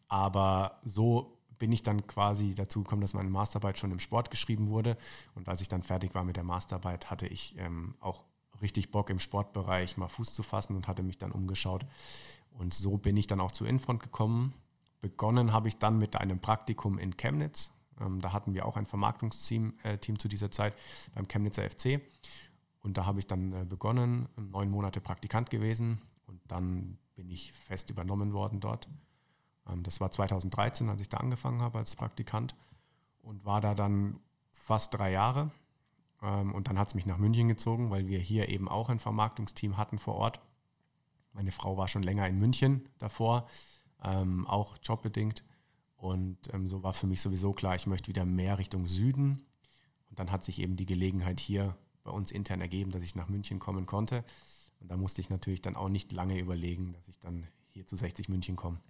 aber 0.06 0.78
so 0.84 1.39
bin 1.60 1.70
ich 1.70 1.84
dann 1.84 2.08
quasi 2.08 2.54
dazu 2.54 2.82
gekommen, 2.82 3.02
dass 3.02 3.14
meine 3.14 3.30
Masterarbeit 3.30 3.78
schon 3.78 3.92
im 3.92 4.00
Sport 4.00 4.30
geschrieben 4.30 4.68
wurde. 4.68 4.96
Und 5.36 5.48
als 5.48 5.60
ich 5.60 5.68
dann 5.68 5.82
fertig 5.82 6.14
war 6.14 6.24
mit 6.24 6.36
der 6.36 6.42
Masterarbeit, 6.42 7.10
hatte 7.10 7.28
ich 7.28 7.54
ähm, 7.58 7.94
auch 8.00 8.24
richtig 8.60 8.90
Bock 8.90 9.10
im 9.10 9.20
Sportbereich 9.20 9.96
mal 9.96 10.08
Fuß 10.08 10.34
zu 10.34 10.42
fassen 10.42 10.74
und 10.74 10.88
hatte 10.88 11.04
mich 11.04 11.18
dann 11.18 11.30
umgeschaut. 11.30 11.86
Und 12.58 12.74
so 12.74 12.96
bin 12.96 13.16
ich 13.16 13.28
dann 13.28 13.40
auch 13.40 13.52
zu 13.52 13.64
Infront 13.66 14.02
gekommen. 14.02 14.54
Begonnen 15.00 15.52
habe 15.52 15.68
ich 15.68 15.76
dann 15.76 15.98
mit 15.98 16.16
einem 16.16 16.40
Praktikum 16.40 16.98
in 16.98 17.16
Chemnitz. 17.16 17.70
Ähm, 18.00 18.20
da 18.20 18.32
hatten 18.32 18.54
wir 18.54 18.66
auch 18.66 18.76
ein 18.76 18.86
Vermarktungsteam 18.86 19.74
äh, 19.82 19.98
Team 19.98 20.18
zu 20.18 20.28
dieser 20.28 20.50
Zeit 20.50 20.74
beim 21.14 21.28
Chemnitzer 21.28 21.68
FC. 21.68 22.00
Und 22.80 22.96
da 22.96 23.04
habe 23.04 23.18
ich 23.18 23.26
dann 23.26 23.52
äh, 23.52 23.64
begonnen, 23.64 24.28
neun 24.36 24.70
Monate 24.70 25.00
Praktikant 25.02 25.50
gewesen 25.50 26.00
und 26.26 26.40
dann 26.48 26.96
bin 27.14 27.28
ich 27.28 27.52
fest 27.52 27.90
übernommen 27.90 28.32
worden 28.32 28.60
dort. 28.60 28.88
Ähm, 29.70 29.82
das 29.82 30.00
war 30.00 30.10
2013, 30.10 30.88
als 30.88 31.00
ich 31.00 31.08
da 31.08 31.18
angefangen 31.18 31.62
habe 31.62 31.78
als 31.78 31.96
Praktikant 31.96 32.54
und 33.22 33.44
war 33.44 33.60
da 33.60 33.74
dann 33.74 34.20
fast 34.50 34.94
drei 34.94 35.12
Jahre. 35.12 35.50
Ähm, 36.22 36.54
und 36.54 36.68
dann 36.68 36.78
hat 36.78 36.88
es 36.88 36.94
mich 36.94 37.06
nach 37.06 37.18
München 37.18 37.48
gezogen, 37.48 37.90
weil 37.90 38.06
wir 38.06 38.18
hier 38.18 38.48
eben 38.48 38.68
auch 38.68 38.88
ein 38.88 38.98
Vermarktungsteam 38.98 39.76
hatten 39.76 39.98
vor 39.98 40.14
Ort. 40.16 40.40
Meine 41.32 41.52
Frau 41.52 41.76
war 41.76 41.88
schon 41.88 42.02
länger 42.02 42.26
in 42.26 42.38
München 42.38 42.88
davor, 42.98 43.46
ähm, 44.02 44.46
auch 44.46 44.78
jobbedingt. 44.82 45.44
Und 45.96 46.38
so 46.64 46.82
war 46.82 46.94
für 46.94 47.06
mich 47.06 47.20
sowieso 47.20 47.52
klar, 47.52 47.74
ich 47.74 47.86
möchte 47.86 48.08
wieder 48.08 48.24
mehr 48.24 48.58
Richtung 48.58 48.86
Süden. 48.86 49.42
Und 50.08 50.18
dann 50.18 50.32
hat 50.32 50.42
sich 50.42 50.58
eben 50.58 50.76
die 50.76 50.86
Gelegenheit 50.86 51.40
hier 51.40 51.76
bei 52.04 52.10
uns 52.10 52.30
intern 52.30 52.62
ergeben, 52.62 52.90
dass 52.90 53.02
ich 53.02 53.14
nach 53.16 53.28
München 53.28 53.58
kommen 53.58 53.84
konnte. 53.84 54.24
Und 54.80 54.90
da 54.90 54.96
musste 54.96 55.20
ich 55.20 55.28
natürlich 55.28 55.60
dann 55.60 55.76
auch 55.76 55.90
nicht 55.90 56.10
lange 56.12 56.38
überlegen, 56.38 56.94
dass 56.94 57.08
ich 57.08 57.20
dann 57.20 57.46
hier 57.68 57.86
zu 57.86 57.96
60 57.96 58.30
München 58.30 58.56
komme. 58.56 58.80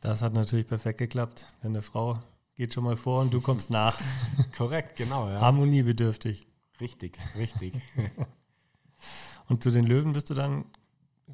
Das 0.00 0.22
hat 0.22 0.34
natürlich 0.34 0.66
perfekt 0.66 0.98
geklappt. 0.98 1.46
Deine 1.62 1.82
Frau 1.82 2.20
geht 2.54 2.74
schon 2.74 2.84
mal 2.84 2.96
vor 2.96 3.22
und 3.22 3.32
du 3.32 3.40
kommst 3.40 3.70
nach. 3.70 4.00
Korrekt, 4.56 4.96
genau. 4.96 5.28
Ja. 5.28 5.40
Harmoniebedürftig. 5.40 6.46
Richtig, 6.80 7.18
richtig. 7.36 7.80
und 9.48 9.62
zu 9.62 9.70
den 9.70 9.86
Löwen 9.86 10.12
bist 10.12 10.30
du 10.30 10.34
dann, 10.34 10.64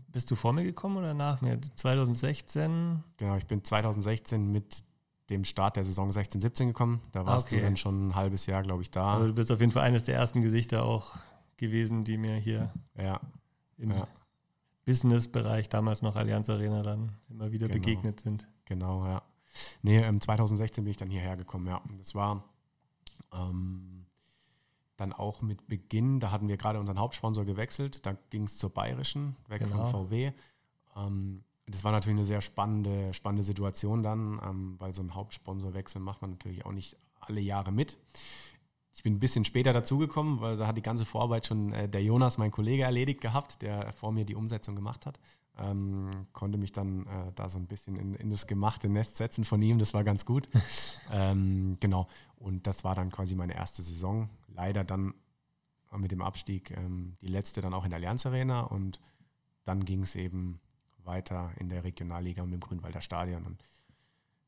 bist 0.09 0.31
du 0.31 0.37
vor 0.37 0.53
mir 0.53 0.65
gekommen 0.65 0.97
oder 0.97 1.15
nach 1.15 1.41
mir? 1.41 1.61
2016? 1.77 3.03
Genau, 3.17 3.37
ich 3.37 3.47
bin 3.47 3.65
2016 3.65 4.51
mit 4.51 4.85
dem 5.31 5.45
Start 5.45 5.77
der 5.77 5.85
Saison 5.85 6.13
16, 6.13 6.41
17 6.41 6.69
gekommen. 6.69 7.01
Da 7.13 7.27
warst 7.27 7.49
okay. 7.49 7.57
du 7.57 7.63
dann 7.63 7.77
schon 7.77 8.09
ein 8.09 8.15
halbes 8.15 8.47
Jahr, 8.47 8.63
glaube 8.63 8.83
ich, 8.83 8.91
da. 8.91 9.15
Also 9.15 9.29
du 9.29 9.35
bist 9.35 9.51
auf 9.51 9.61
jeden 9.61 9.73
Fall 9.73 9.83
eines 9.83 10.05
der 10.05 10.17
ersten 10.17 10.43
Gesichter 10.43 10.85
auch 10.85 11.17
gewesen, 11.57 12.05
die 12.05 12.19
mir 12.19 12.35
hier 12.37 12.73
ja. 12.97 13.21
im 13.79 13.93
ja. 13.93 14.07
Business-Bereich, 14.85 15.69
damals 15.69 16.03
noch 16.03 16.17
Allianz 16.17 16.51
Arena, 16.51 16.83
dann 16.83 17.13
immer 17.29 17.53
wieder 17.53 17.69
genau. 17.69 17.81
begegnet 17.81 18.21
sind. 18.21 18.49
Genau, 18.65 19.05
ja. 19.07 19.23
Nee, 19.83 20.03
2016 20.19 20.85
bin 20.85 20.91
ich 20.91 20.97
dann 20.97 21.11
hierher 21.11 21.37
gekommen, 21.37 21.67
ja. 21.67 21.83
Das 21.99 22.15
war 22.15 22.45
ähm, 23.33 24.07
dann 24.97 25.13
auch 25.13 25.43
mit 25.43 25.67
Beginn, 25.67 26.21
da 26.21 26.31
hatten 26.31 26.49
wir 26.49 26.57
gerade 26.57 26.79
unseren 26.79 26.99
Hauptsponsor 26.99 27.45
gewechselt, 27.45 28.05
da 28.07 28.17
ging 28.31 28.45
es 28.45 28.59
zur 28.59 28.71
Bayerischen, 28.71 29.37
weg 29.49 29.63
genau. 29.63 29.87
von 29.87 30.09
VW. 30.09 30.33
Ähm, 30.97 31.45
das 31.67 31.85
war 31.85 31.93
natürlich 31.93 32.19
eine 32.19 32.27
sehr 32.27 32.41
spannende, 32.41 33.15
spannende 33.15 33.43
Situation 33.43 34.03
dann, 34.03 34.41
ähm, 34.45 34.75
weil 34.79 34.93
so 34.93 35.03
ein 35.03 35.15
Hauptsponsorwechsel 35.15 36.01
macht 36.01 36.23
man 36.23 36.33
natürlich 36.33 36.67
auch 36.67 36.73
nicht 36.73 36.97
alle 37.21 37.41
Jahre 37.41 37.73
mit. 37.73 37.99
Ich 38.95 39.03
bin 39.03 39.15
ein 39.15 39.21
bisschen 39.21 39.45
später 39.45 39.73
dazugekommen, 39.73 40.41
weil 40.41 40.57
da 40.57 40.67
hat 40.67 40.77
die 40.77 40.83
ganze 40.83 41.07
Vorarbeit 41.07 41.47
schon 41.47 41.73
äh, 41.73 41.89
der 41.89 42.03
Jonas, 42.03 42.39
mein 42.39 42.51
Kollege, 42.51 42.83
erledigt 42.83 43.21
gehabt, 43.21 43.63
der 43.63 43.93
vor 43.93 44.13
mir 44.13 44.25
die 44.25 44.35
Umsetzung 44.35 44.77
gemacht 44.77 45.07
hat. 45.07 45.19
Ähm, 45.59 46.11
konnte 46.33 46.59
mich 46.59 46.73
dann 46.73 47.07
äh, 47.07 47.33
da 47.35 47.49
so 47.49 47.59
ein 47.59 47.67
bisschen 47.67 47.97
in, 47.97 48.15
in, 48.15 48.31
das 48.31 48.47
gemachte 48.47 48.89
Nest 48.89 49.19
setzen 49.19 49.45
von 49.45 49.61
ihm, 49.61 49.79
das 49.79 49.93
war 49.93 50.03
ganz 50.05 50.25
gut. 50.25 50.49
ähm, 51.11 51.77
genau, 51.81 52.09
und 52.37 52.67
das 52.67 52.85
war 52.85 52.95
dann 52.95 53.11
quasi 53.11 53.35
meine 53.35 53.55
erste 53.55 53.83
Saison. 53.83 54.31
Leider 54.49 54.85
dann 54.85 55.15
mit 55.99 56.11
dem 56.11 56.23
Abstieg 56.23 56.71
ähm, 56.71 57.15
die 57.21 57.27
letzte 57.27 57.61
dann 57.61 57.75
auch 57.75 57.85
in 57.85 57.91
der 57.91 57.99
Allianz 57.99 58.25
Arena 58.25 58.61
und 58.63 59.01
dann 59.65 59.85
ging 59.85 60.03
es 60.03 60.17
eben 60.17 60.59
weiter 61.05 61.53
in 61.59 61.69
der 61.69 61.85
Regionalliga 61.85 62.43
und 62.43 62.53
im 62.53 62.61
Grünwalder 62.61 63.01
Stadion. 63.01 63.45
Und 63.45 63.63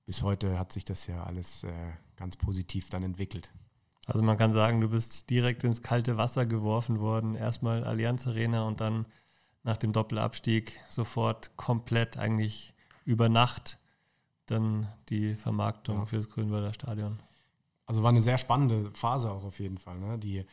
bis 0.06 0.22
heute 0.22 0.58
hat 0.58 0.72
sich 0.72 0.84
das 0.84 1.06
ja 1.06 1.24
alles 1.24 1.64
äh, 1.64 1.92
ganz 2.16 2.36
positiv 2.36 2.88
dann 2.88 3.02
entwickelt. 3.02 3.52
Also 4.06 4.22
man 4.22 4.36
kann 4.36 4.52
sagen, 4.52 4.80
du 4.80 4.88
bist 4.88 5.30
direkt 5.30 5.64
ins 5.64 5.82
kalte 5.82 6.16
Wasser 6.16 6.46
geworfen 6.46 7.00
worden. 7.00 7.34
Erstmal 7.34 7.84
Allianz 7.84 8.26
Arena 8.26 8.64
und 8.64 8.80
dann 8.80 9.06
nach 9.62 9.78
dem 9.78 9.92
Doppelabstieg 9.92 10.78
sofort 10.90 11.56
komplett 11.56 12.18
eigentlich 12.18 12.74
über 13.04 13.28
Nacht 13.28 13.78
dann 14.46 14.86
die 15.08 15.34
Vermarktung 15.34 16.00
ja. 16.00 16.06
fürs 16.06 16.28
Grünwalder 16.28 16.74
Stadion. 16.74 17.18
Also 17.86 18.02
war 18.02 18.10
eine 18.10 18.22
sehr 18.22 18.38
spannende 18.38 18.90
Phase 18.92 19.30
auch 19.30 19.44
auf 19.44 19.58
jeden 19.58 19.78
Fall. 19.78 19.98
Ne? 19.98 20.18
Die, 20.18 20.44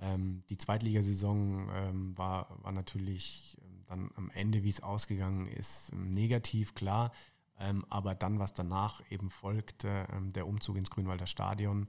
ähm, 0.00 0.42
die 0.48 0.56
Zweitligasaison 0.56 1.68
ähm, 1.74 2.18
war, 2.18 2.48
war 2.62 2.72
natürlich 2.72 3.56
ähm, 3.62 3.84
dann 3.86 4.10
am 4.16 4.30
Ende, 4.30 4.62
wie 4.64 4.68
es 4.68 4.82
ausgegangen 4.82 5.46
ist, 5.46 5.92
ähm, 5.92 6.14
negativ, 6.14 6.74
klar. 6.74 7.12
Ähm, 7.60 7.84
aber 7.90 8.14
dann, 8.14 8.38
was 8.38 8.54
danach 8.54 9.02
eben 9.10 9.30
folgte, 9.30 10.06
ähm, 10.12 10.32
der 10.32 10.46
Umzug 10.46 10.76
ins 10.76 10.90
Grünwalder 10.90 11.26
Stadion, 11.26 11.88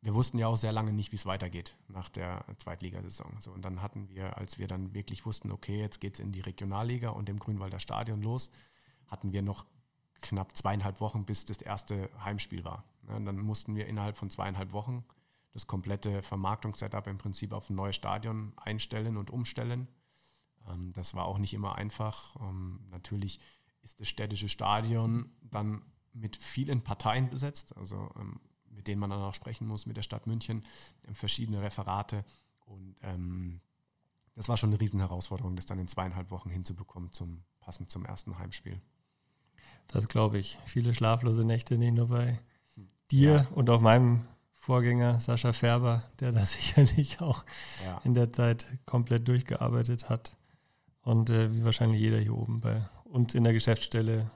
wir 0.00 0.14
wussten 0.14 0.38
ja 0.38 0.46
auch 0.46 0.56
sehr 0.56 0.72
lange 0.72 0.92
nicht, 0.92 1.12
wie 1.12 1.16
es 1.16 1.26
weitergeht 1.26 1.76
nach 1.88 2.08
der 2.08 2.44
Zweitligasaison. 2.58 3.40
So, 3.40 3.52
und 3.52 3.62
dann 3.62 3.82
hatten 3.82 4.08
wir, 4.08 4.38
als 4.38 4.58
wir 4.58 4.66
dann 4.66 4.94
wirklich 4.94 5.26
wussten, 5.26 5.50
okay, 5.50 5.78
jetzt 5.80 6.00
geht 6.00 6.14
es 6.14 6.20
in 6.20 6.32
die 6.32 6.40
Regionalliga 6.40 7.10
und 7.10 7.28
im 7.28 7.38
Grünwalder 7.38 7.80
Stadion 7.80 8.22
los, 8.22 8.50
hatten 9.08 9.32
wir 9.32 9.42
noch 9.42 9.66
knapp 10.20 10.56
zweieinhalb 10.56 11.00
Wochen, 11.00 11.24
bis 11.24 11.44
das 11.44 11.58
erste 11.58 12.10
Heimspiel 12.24 12.64
war. 12.64 12.84
Und 13.06 13.24
dann 13.24 13.38
mussten 13.38 13.74
wir 13.74 13.86
innerhalb 13.86 14.16
von 14.16 14.30
zweieinhalb 14.30 14.72
Wochen 14.72 15.04
das 15.52 15.66
komplette 15.66 16.22
Vermarktungssetup 16.22 17.06
im 17.06 17.18
Prinzip 17.18 17.52
auf 17.52 17.68
ein 17.68 17.74
neues 17.74 17.96
Stadion 17.96 18.52
einstellen 18.56 19.16
und 19.16 19.30
umstellen. 19.30 19.88
Ähm, 20.68 20.92
das 20.92 21.14
war 21.14 21.26
auch 21.26 21.38
nicht 21.38 21.54
immer 21.54 21.76
einfach. 21.76 22.36
Ähm, 22.40 22.80
natürlich 22.90 23.40
ist 23.82 24.00
das 24.00 24.08
städtische 24.08 24.48
Stadion 24.48 25.30
dann 25.40 25.82
mit 26.18 26.36
vielen 26.36 26.82
Parteien 26.82 27.30
besetzt, 27.30 27.76
also 27.76 28.10
ähm, 28.18 28.40
mit 28.70 28.86
denen 28.86 29.00
man 29.00 29.10
dann 29.10 29.20
auch 29.20 29.34
sprechen 29.34 29.66
muss, 29.66 29.86
mit 29.86 29.96
der 29.96 30.02
Stadt 30.02 30.26
München, 30.26 30.64
verschiedene 31.12 31.62
Referate. 31.62 32.24
Und 32.64 32.96
das 34.36 34.48
war 34.48 34.56
schon 34.56 34.70
eine 34.70 34.80
Riesenherausforderung, 34.80 35.56
das 35.56 35.66
dann 35.66 35.80
in 35.80 35.88
zweieinhalb 35.88 36.30
Wochen 36.30 36.48
hinzubekommen, 36.48 37.12
zum, 37.12 37.42
passend 37.58 37.90
zum 37.90 38.04
ersten 38.04 38.38
Heimspiel. 38.38 38.80
Das 39.88 40.06
glaube 40.06 40.38
ich. 40.38 40.58
Viele 40.66 40.94
schlaflose 40.94 41.44
Nächte, 41.44 41.76
nicht 41.76 41.94
nur 41.94 42.08
bei 42.08 42.38
dir 43.10 43.32
ja. 43.32 43.46
und 43.54 43.68
auch 43.70 43.80
meinem 43.80 44.26
Vorgänger 44.52 45.18
Sascha 45.18 45.52
Färber, 45.52 46.04
der 46.20 46.32
da 46.32 46.44
sicherlich 46.46 47.20
auch 47.20 47.44
ja. 47.84 48.00
in 48.04 48.14
der 48.14 48.32
Zeit 48.32 48.66
komplett 48.84 49.26
durchgearbeitet 49.26 50.08
hat. 50.08 50.36
Und 51.02 51.30
äh, 51.30 51.52
wie 51.54 51.64
wahrscheinlich 51.64 52.00
jeder 52.00 52.18
hier 52.18 52.36
oben 52.36 52.60
bei 52.60 52.88
uns 53.04 53.34
in 53.34 53.44
der 53.44 53.54
Geschäftsstelle. 53.54 54.30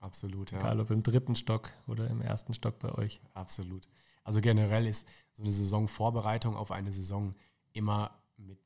Absolut, 0.00 0.52
ja. 0.52 0.58
Egal 0.58 0.80
ob 0.80 0.90
im 0.90 1.02
dritten 1.02 1.34
Stock 1.34 1.72
oder 1.86 2.08
im 2.08 2.20
ersten 2.20 2.54
Stock 2.54 2.78
bei 2.78 2.92
euch. 2.92 3.20
Absolut. 3.34 3.88
Also 4.22 4.40
generell 4.40 4.86
ist 4.86 5.08
so 5.32 5.42
eine 5.42 5.52
Saisonvorbereitung 5.52 6.56
auf 6.56 6.70
eine 6.70 6.92
Saison 6.92 7.34
immer 7.72 8.10
mit 8.36 8.58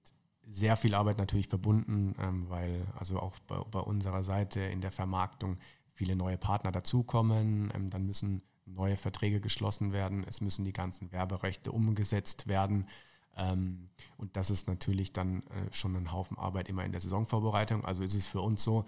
sehr 0.44 0.76
viel 0.76 0.94
Arbeit 0.94 1.18
natürlich 1.18 1.48
verbunden, 1.48 2.14
ähm, 2.18 2.48
weil 2.48 2.86
also 2.98 3.20
auch 3.20 3.38
bei, 3.46 3.56
bei, 3.70 3.78
unserer 3.78 4.22
Seite 4.22 4.60
in 4.60 4.80
der 4.80 4.90
Vermarktung 4.90 5.58
viele 5.92 6.16
neue 6.16 6.36
Partner 6.36 6.72
dazukommen. 6.72 7.72
Ähm, 7.74 7.90
dann 7.90 8.04
müssen 8.06 8.42
neue 8.66 8.96
Verträge 8.96 9.40
geschlossen 9.40 9.92
werden. 9.92 10.24
Es 10.26 10.40
müssen 10.40 10.64
die 10.64 10.72
ganzen 10.72 11.12
Werberechte 11.12 11.72
umgesetzt 11.72 12.48
werden. 12.48 12.88
Ähm, 13.36 13.88
und 14.16 14.36
das 14.36 14.50
ist 14.50 14.68
natürlich 14.68 15.12
dann 15.12 15.42
äh, 15.44 15.72
schon 15.72 15.96
ein 15.96 16.12
Haufen 16.12 16.38
Arbeit 16.38 16.68
immer 16.68 16.84
in 16.84 16.92
der 16.92 17.00
Saisonvorbereitung. 17.00 17.84
Also 17.84 18.02
ist 18.02 18.14
es 18.14 18.26
für 18.26 18.40
uns 18.40 18.62
so, 18.62 18.84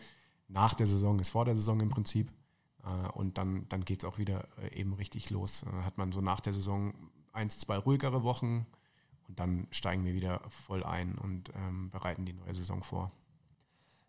nach 0.49 0.75
der 0.75 0.87
Saison 0.87 1.19
ist 1.19 1.31
vor 1.31 1.45
der 1.45 1.57
Saison 1.57 1.81
im 1.81 1.89
Prinzip. 1.89 2.33
Äh, 2.85 3.09
und 3.13 3.39
dann, 3.39 3.69
dann 3.69 3.85
geht 3.85 4.03
es 4.03 4.05
auch 4.05 4.19
wieder 4.19 4.49
äh, 4.63 4.79
eben 4.79 4.93
richtig 4.95 5.31
los. 5.31 5.63
Dann 5.65 5.85
hat 5.85 5.99
man 5.99 6.13
so 6.13 6.21
nach 6.21 6.41
der 6.41 6.53
Saison 6.53 6.95
eins, 7.33 7.59
zwei 7.59 7.77
ruhigere 7.77 8.23
Wochen 8.23 8.67
und 9.29 9.41
dann 9.41 9.67
steigen 9.71 10.05
wir 10.05 10.15
wieder 10.15 10.41
voll 10.49 10.85
ein 10.85 11.17
und 11.17 11.51
ähm, 11.57 11.91
bereiten 11.91 12.25
die 12.25 12.33
neue 12.33 12.55
Saison 12.55 12.83
vor. 12.83 13.11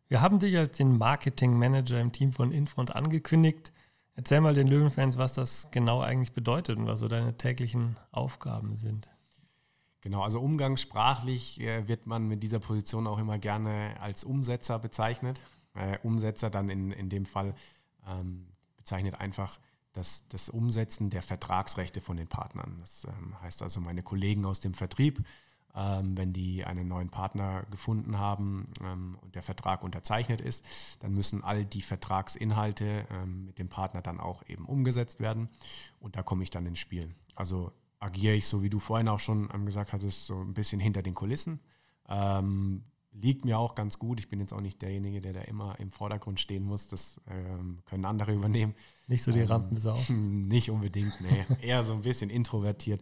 Wir 0.08 0.22
haben 0.22 0.40
dich 0.40 0.58
als 0.58 0.78
den 0.78 0.98
Marketing-Manager 0.98 2.00
im 2.00 2.12
Team 2.12 2.32
von 2.32 2.52
Infront 2.52 2.96
angekündigt. 2.96 3.72
Erzähl 4.16 4.40
mal 4.40 4.54
den 4.54 4.68
Löwenfans, 4.68 5.18
was 5.18 5.34
das 5.34 5.72
genau 5.72 6.02
eigentlich 6.02 6.34
bedeutet 6.34 6.78
und 6.78 6.86
was 6.86 7.00
so 7.00 7.08
deine 7.08 7.38
täglichen 7.38 8.00
Aufgaben 8.12 8.76
sind. 8.76 9.10
Genau, 10.02 10.22
also 10.22 10.40
umgangssprachlich 10.40 11.60
äh, 11.62 11.88
wird 11.88 12.06
man 12.06 12.28
mit 12.28 12.44
dieser 12.44 12.60
Position 12.60 13.08
auch 13.08 13.18
immer 13.18 13.40
gerne 13.40 13.96
als 14.00 14.24
Umsetzer 14.24 14.78
bezeichnet. 14.78 15.42
Äh, 15.76 15.98
Umsetzer 16.04 16.50
dann 16.50 16.70
in, 16.70 16.92
in 16.92 17.10
dem 17.10 17.26
Fall 17.26 17.54
ähm, 18.08 18.48
bezeichnet 18.78 19.20
einfach 19.20 19.60
das, 19.94 20.28
das 20.28 20.50
Umsetzen 20.50 21.10
der 21.10 21.22
Vertragsrechte 21.22 22.02
von 22.02 22.18
den 22.18 22.28
Partnern. 22.28 22.78
Das 22.82 23.06
ähm, 23.06 23.40
heißt 23.42 23.62
also, 23.62 23.80
meine 23.80 24.04
Kollegen 24.04 24.46
aus 24.46 24.60
dem 24.60 24.74
Vertrieb 24.74 25.24
ähm, 25.76 26.18
wenn 26.18 26.32
die 26.32 26.64
einen 26.64 26.88
neuen 26.88 27.10
Partner 27.10 27.66
gefunden 27.70 28.18
haben 28.18 28.66
ähm, 28.82 29.18
und 29.22 29.36
der 29.36 29.42
Vertrag 29.42 29.84
unterzeichnet 29.84 30.40
ist, 30.40 30.66
dann 31.00 31.14
müssen 31.14 31.44
all 31.44 31.66
die 31.66 31.82
Vertragsinhalte 31.82 33.06
ähm, 33.12 33.46
mit 33.46 33.60
dem 33.60 33.68
Partner 33.68 34.02
dann 34.02 34.20
auch 34.20 34.44
eben 34.48 34.66
umgesetzt 34.66 35.20
werden. 35.20 35.50
Und 36.00 36.16
da 36.16 36.24
komme 36.24 36.44
ich 36.44 36.50
dann 36.50 36.66
ins 36.66 36.80
Spiel. 36.80 37.14
Also 37.36 37.74
agiere 38.00 38.36
ich, 38.36 38.48
so 38.48 38.64
wie 38.64 38.70
du 38.70 38.80
vorhin 38.80 39.10
auch 39.10 39.20
schon 39.20 39.50
gesagt 39.66 39.92
hattest, 39.92 40.28
so 40.28 40.40
ein 40.40 40.54
bisschen 40.54 40.80
hinter 40.80 41.02
den 41.02 41.14
Kulissen. 41.14 41.60
Ähm, 42.08 42.84
liegt 43.22 43.46
mir 43.46 43.58
auch 43.58 43.76
ganz 43.76 44.00
gut. 44.00 44.20
Ich 44.20 44.30
bin 44.30 44.40
jetzt 44.40 44.54
auch 44.54 44.62
nicht 44.62 44.82
derjenige, 44.82 45.22
der 45.22 45.34
da 45.34 45.42
immer 45.42 45.80
im 45.80 45.92
Vordergrund 45.92 46.40
stehen 46.40 46.64
muss. 46.64 46.88
Das 46.88 47.20
ähm, 47.30 47.80
können 47.86 48.06
andere 48.06 48.34
übernehmen. 48.36 48.76
Nicht 49.08 49.24
so 49.24 49.32
die 49.32 49.40
ähm, 49.40 49.48
Rampensau? 49.48 49.98
Nicht 50.10 50.70
unbedingt, 50.70 51.14
nee. 51.22 51.46
Eher 51.62 51.84
so 51.84 51.94
ein 51.94 52.02
bisschen 52.02 52.30
introvertiert. 52.30 53.02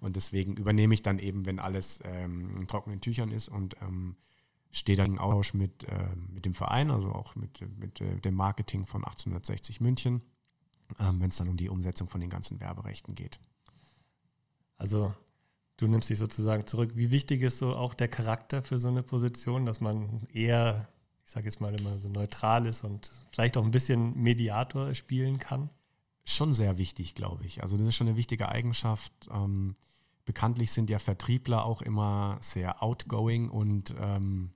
Und 0.00 0.16
deswegen 0.16 0.56
übernehme 0.56 0.94
ich 0.94 1.02
dann 1.02 1.18
eben, 1.18 1.46
wenn 1.46 1.58
alles 1.58 2.00
ähm, 2.04 2.56
in 2.56 2.66
trockenen 2.66 3.00
Tüchern 3.00 3.30
ist 3.30 3.48
und 3.48 3.76
ähm, 3.82 4.16
stehe 4.70 4.96
dann 4.96 5.06
im 5.06 5.18
Austausch 5.18 5.54
mit, 5.54 5.84
äh, 5.84 6.08
mit 6.32 6.44
dem 6.44 6.54
Verein, 6.54 6.90
also 6.90 7.12
auch 7.12 7.36
mit, 7.36 7.60
mit 7.78 8.00
äh, 8.00 8.16
dem 8.20 8.34
Marketing 8.34 8.86
von 8.86 9.04
1860 9.04 9.80
München, 9.80 10.22
ähm, 10.98 11.20
wenn 11.20 11.28
es 11.28 11.36
dann 11.36 11.48
um 11.48 11.56
die 11.56 11.68
Umsetzung 11.68 12.08
von 12.08 12.20
den 12.20 12.30
ganzen 12.30 12.58
Werberechten 12.60 13.14
geht. 13.14 13.38
Also 14.78 15.14
du 15.76 15.86
nimmst 15.86 16.10
dich 16.10 16.18
sozusagen 16.18 16.66
zurück. 16.66 16.92
Wie 16.94 17.10
wichtig 17.10 17.42
ist 17.42 17.58
so 17.58 17.74
auch 17.74 17.94
der 17.94 18.08
Charakter 18.08 18.62
für 18.62 18.78
so 18.78 18.88
eine 18.88 19.02
Position, 19.02 19.66
dass 19.66 19.80
man 19.80 20.22
eher, 20.32 20.88
ich 21.24 21.30
sage 21.30 21.46
jetzt 21.46 21.60
mal 21.60 21.78
immer 21.78 22.00
so 22.00 22.08
neutral 22.08 22.66
ist 22.66 22.84
und 22.84 23.10
vielleicht 23.30 23.56
auch 23.56 23.64
ein 23.64 23.70
bisschen 23.70 24.16
Mediator 24.16 24.94
spielen 24.94 25.38
kann? 25.38 25.70
Schon 26.24 26.52
sehr 26.52 26.78
wichtig, 26.78 27.14
glaube 27.14 27.44
ich. 27.44 27.62
Also 27.62 27.76
das 27.76 27.88
ist 27.88 27.96
schon 27.96 28.08
eine 28.08 28.16
wichtige 28.16 28.48
Eigenschaft. 28.48 29.12
Ähm, 29.32 29.74
bekanntlich 30.24 30.70
sind 30.70 30.88
ja 30.88 30.98
Vertriebler 30.98 31.64
auch 31.64 31.82
immer 31.82 32.38
sehr 32.40 32.82
outgoing 32.82 33.48
und 33.50 33.94
ähm, 33.98 34.52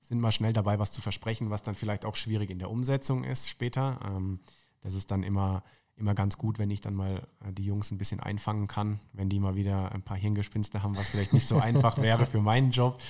sind 0.00 0.20
mal 0.20 0.32
schnell 0.32 0.52
dabei, 0.52 0.78
was 0.78 0.92
zu 0.92 1.00
versprechen, 1.00 1.50
was 1.50 1.62
dann 1.62 1.74
vielleicht 1.74 2.04
auch 2.04 2.16
schwierig 2.16 2.50
in 2.50 2.58
der 2.58 2.70
Umsetzung 2.70 3.24
ist 3.24 3.48
später. 3.48 4.00
Ähm, 4.04 4.40
das 4.80 4.94
ist 4.94 5.10
dann 5.10 5.22
immer 5.22 5.62
immer 5.96 6.14
ganz 6.14 6.38
gut, 6.38 6.58
wenn 6.58 6.70
ich 6.70 6.80
dann 6.80 6.94
mal 6.94 7.26
äh, 7.40 7.52
die 7.52 7.64
Jungs 7.64 7.90
ein 7.90 7.98
bisschen 7.98 8.20
einfangen 8.20 8.66
kann, 8.66 9.00
wenn 9.12 9.28
die 9.28 9.38
mal 9.38 9.54
wieder 9.54 9.92
ein 9.92 10.02
paar 10.02 10.16
Hirngespinste 10.16 10.82
haben, 10.82 10.96
was 10.96 11.08
vielleicht 11.08 11.32
nicht 11.32 11.46
so 11.46 11.58
einfach 11.58 11.98
wäre 11.98 12.26
für 12.26 12.40
meinen 12.40 12.70
Job 12.70 13.00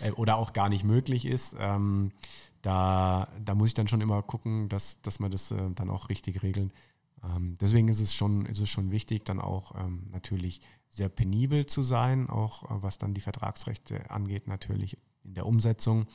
äh, 0.00 0.10
oder 0.12 0.36
auch 0.36 0.52
gar 0.52 0.68
nicht 0.68 0.84
möglich 0.84 1.26
ist. 1.26 1.56
Ähm, 1.58 2.10
da, 2.62 3.28
da 3.42 3.54
muss 3.54 3.68
ich 3.68 3.74
dann 3.74 3.88
schon 3.88 4.00
immer 4.00 4.22
gucken, 4.22 4.68
dass, 4.68 5.00
dass 5.02 5.18
wir 5.20 5.28
das 5.28 5.50
äh, 5.50 5.70
dann 5.74 5.90
auch 5.90 6.08
richtig 6.08 6.42
regeln. 6.42 6.72
Ähm, 7.22 7.56
deswegen 7.60 7.88
ist 7.88 8.00
es, 8.00 8.14
schon, 8.14 8.46
ist 8.46 8.60
es 8.60 8.68
schon 8.68 8.90
wichtig, 8.90 9.24
dann 9.24 9.40
auch 9.40 9.74
ähm, 9.78 10.08
natürlich 10.12 10.60
sehr 10.88 11.08
penibel 11.08 11.66
zu 11.66 11.82
sein, 11.82 12.28
auch 12.28 12.64
was 12.68 12.98
dann 12.98 13.14
die 13.14 13.20
Vertragsrechte 13.20 14.10
angeht, 14.10 14.46
natürlich 14.46 14.96
in 15.24 15.34
der 15.34 15.44
Umsetzung 15.44 16.06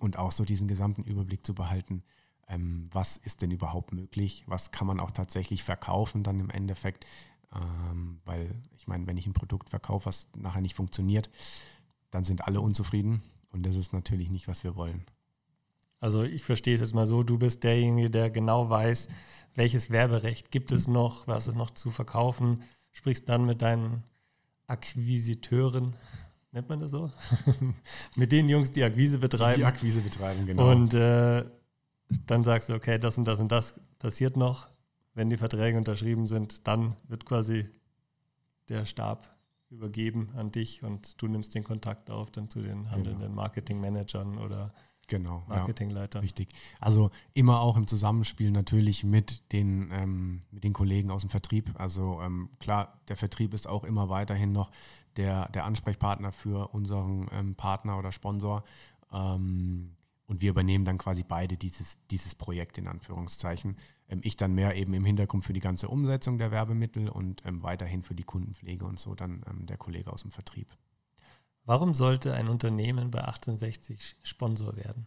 und 0.00 0.18
auch 0.18 0.32
so 0.32 0.44
diesen 0.44 0.68
gesamten 0.68 1.04
Überblick 1.04 1.46
zu 1.46 1.54
behalten, 1.54 2.02
ähm, 2.48 2.88
was 2.92 3.16
ist 3.16 3.42
denn 3.42 3.50
überhaupt 3.50 3.92
möglich, 3.92 4.44
was 4.46 4.70
kann 4.70 4.86
man 4.86 5.00
auch 5.00 5.10
tatsächlich 5.10 5.62
verkaufen 5.62 6.22
dann 6.22 6.38
im 6.38 6.50
Endeffekt, 6.50 7.06
ähm, 7.54 8.20
weil 8.24 8.54
ich 8.76 8.86
meine, 8.86 9.06
wenn 9.06 9.16
ich 9.16 9.26
ein 9.26 9.32
Produkt 9.32 9.70
verkaufe, 9.70 10.06
was 10.06 10.28
nachher 10.36 10.60
nicht 10.60 10.74
funktioniert, 10.74 11.30
dann 12.10 12.24
sind 12.24 12.46
alle 12.46 12.60
unzufrieden 12.60 13.22
und 13.50 13.64
das 13.64 13.76
ist 13.76 13.92
natürlich 13.92 14.30
nicht, 14.30 14.48
was 14.48 14.64
wir 14.64 14.76
wollen. 14.76 15.04
Also 15.98 16.22
ich 16.22 16.44
verstehe 16.44 16.74
es 16.74 16.80
jetzt 16.80 16.94
mal 16.94 17.06
so, 17.06 17.22
du 17.22 17.38
bist 17.38 17.64
derjenige, 17.64 18.10
der 18.10 18.30
genau 18.30 18.68
weiß, 18.68 19.08
welches 19.54 19.90
Werberecht 19.90 20.50
gibt 20.50 20.70
es 20.70 20.86
noch, 20.86 21.26
was 21.26 21.48
ist 21.48 21.56
noch 21.56 21.70
zu 21.70 21.90
verkaufen, 21.90 22.62
sprichst 22.92 23.28
dann 23.28 23.46
mit 23.46 23.62
deinen 23.62 24.04
Akquisiteuren, 24.66 25.94
nennt 26.52 26.68
man 26.68 26.80
das 26.80 26.90
so? 26.90 27.10
mit 28.16 28.30
den 28.30 28.48
Jungs, 28.48 28.70
die 28.72 28.84
Akquise 28.84 29.18
betreiben. 29.18 29.56
Die 29.56 29.64
Akquise 29.64 30.00
betreiben, 30.00 30.44
genau. 30.44 30.70
Und 30.70 30.92
äh, 30.92 31.44
dann 32.26 32.44
sagst 32.44 32.68
du, 32.68 32.74
okay, 32.74 32.98
das 32.98 33.18
und 33.18 33.24
das 33.24 33.40
und 33.40 33.50
das 33.52 33.80
passiert 33.98 34.36
noch. 34.36 34.68
Wenn 35.14 35.30
die 35.30 35.36
Verträge 35.36 35.78
unterschrieben 35.78 36.26
sind, 36.28 36.66
dann 36.66 36.94
wird 37.08 37.24
quasi 37.24 37.68
der 38.68 38.84
Stab 38.84 39.36
übergeben 39.70 40.30
an 40.36 40.52
dich 40.52 40.82
und 40.82 41.20
du 41.20 41.26
nimmst 41.26 41.54
den 41.54 41.64
Kontakt 41.64 42.10
auf 42.10 42.30
dann 42.30 42.48
zu 42.48 42.60
den 42.60 42.90
handelnden 42.90 43.22
genau. 43.22 43.34
Marketingmanagern 43.34 44.38
oder 44.38 44.72
Genau. 45.08 45.44
Marketingleiter. 45.46 46.18
Ja, 46.18 46.22
richtig. 46.22 46.48
Also 46.80 47.10
immer 47.32 47.60
auch 47.60 47.76
im 47.76 47.86
Zusammenspiel 47.86 48.50
natürlich 48.50 49.04
mit 49.04 49.52
den, 49.52 49.90
ähm, 49.92 50.42
mit 50.50 50.64
den 50.64 50.72
Kollegen 50.72 51.10
aus 51.10 51.20
dem 51.20 51.30
Vertrieb. 51.30 51.72
Also 51.78 52.20
ähm, 52.22 52.50
klar, 52.58 53.00
der 53.08 53.16
Vertrieb 53.16 53.54
ist 53.54 53.68
auch 53.68 53.84
immer 53.84 54.08
weiterhin 54.08 54.52
noch 54.52 54.70
der, 55.16 55.48
der 55.50 55.64
Ansprechpartner 55.64 56.32
für 56.32 56.74
unseren 56.74 57.28
ähm, 57.32 57.54
Partner 57.54 57.98
oder 57.98 58.10
Sponsor. 58.10 58.64
Ähm, 59.12 59.95
und 60.26 60.40
wir 60.40 60.50
übernehmen 60.50 60.84
dann 60.84 60.98
quasi 60.98 61.22
beide 61.22 61.56
dieses, 61.56 61.98
dieses 62.10 62.34
Projekt 62.34 62.78
in 62.78 62.88
Anführungszeichen. 62.88 63.76
Ähm, 64.08 64.20
ich 64.22 64.36
dann 64.36 64.54
mehr 64.54 64.74
eben 64.76 64.94
im 64.94 65.04
Hintergrund 65.04 65.44
für 65.44 65.52
die 65.52 65.60
ganze 65.60 65.88
Umsetzung 65.88 66.38
der 66.38 66.50
Werbemittel 66.50 67.08
und 67.08 67.42
ähm, 67.44 67.62
weiterhin 67.62 68.02
für 68.02 68.14
die 68.14 68.24
Kundenpflege 68.24 68.84
und 68.84 68.98
so 68.98 69.14
dann 69.14 69.44
der 69.66 69.76
Kollege 69.76 70.12
aus 70.12 70.22
dem 70.22 70.30
Vertrieb. 70.30 70.68
Warum 71.64 71.94
sollte 71.94 72.34
ein 72.34 72.48
Unternehmen 72.48 73.10
bei 73.10 73.20
1860 73.20 74.16
Sponsor 74.22 74.76
werden? 74.76 75.06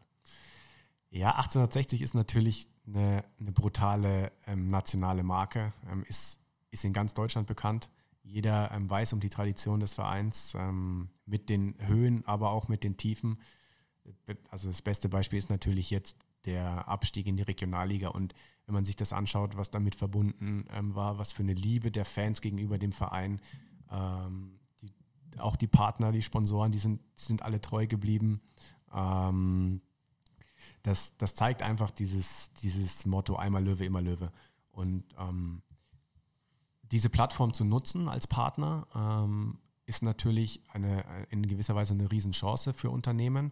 Ja, 1.09 1.31
1860 1.31 2.01
ist 2.01 2.13
natürlich 2.13 2.67
eine, 2.85 3.23
eine 3.39 3.51
brutale 3.51 4.31
ähm, 4.45 4.69
nationale 4.69 5.23
Marke, 5.23 5.73
ähm, 5.89 6.03
ist, 6.07 6.39
ist 6.69 6.85
in 6.85 6.93
ganz 6.93 7.13
Deutschland 7.13 7.47
bekannt. 7.47 7.89
Jeder 8.23 8.71
ähm, 8.71 8.89
weiß 8.89 9.13
um 9.13 9.19
die 9.19 9.29
Tradition 9.29 9.79
des 9.79 9.93
Vereins 9.93 10.53
ähm, 10.55 11.09
mit 11.25 11.49
den 11.49 11.75
Höhen, 11.79 12.23
aber 12.27 12.51
auch 12.51 12.67
mit 12.67 12.83
den 12.83 12.97
Tiefen. 12.97 13.39
Also 14.49 14.67
das 14.67 14.81
beste 14.81 15.09
Beispiel 15.09 15.39
ist 15.39 15.49
natürlich 15.49 15.89
jetzt 15.89 16.17
der 16.45 16.87
Abstieg 16.87 17.27
in 17.27 17.35
die 17.35 17.43
Regionalliga 17.43 18.09
und 18.09 18.33
wenn 18.65 18.73
man 18.75 18.85
sich 18.85 18.95
das 18.95 19.13
anschaut, 19.13 19.57
was 19.57 19.71
damit 19.71 19.95
verbunden 19.95 20.65
ähm, 20.71 20.95
war, 20.95 21.17
was 21.17 21.31
für 21.31 21.43
eine 21.43 21.53
Liebe 21.53 21.91
der 21.91 22.05
Fans 22.05 22.39
gegenüber 22.39 22.77
dem 22.77 22.91
Verein, 22.91 23.41
ähm, 23.91 24.59
auch 25.37 25.55
die 25.55 25.67
Partner, 25.67 26.11
die 26.11 26.21
Sponsoren, 26.21 26.71
die 26.71 26.79
sind, 26.79 27.01
die 27.17 27.23
sind 27.23 27.41
alle 27.41 27.61
treu 27.61 27.87
geblieben. 27.87 28.41
Ähm, 28.93 29.81
das, 30.83 31.17
das 31.17 31.35
zeigt 31.35 31.61
einfach 31.61 31.91
dieses, 31.91 32.51
dieses 32.61 33.05
Motto 33.05 33.35
einmal 33.35 33.63
Löwe, 33.63 33.85
immer 33.85 34.01
Löwe. 34.01 34.31
Und 34.71 35.03
ähm, 35.17 35.61
diese 36.83 37.09
Plattform 37.09 37.53
zu 37.53 37.65
nutzen 37.65 38.07
als 38.07 38.27
Partner 38.27 38.87
ähm, 38.95 39.59
ist 39.85 40.03
natürlich 40.03 40.61
eine, 40.69 41.03
in 41.29 41.47
gewisser 41.47 41.75
Weise 41.75 41.93
eine 41.93 42.11
Riesenchance 42.11 42.73
für 42.73 42.89
Unternehmen, 42.89 43.51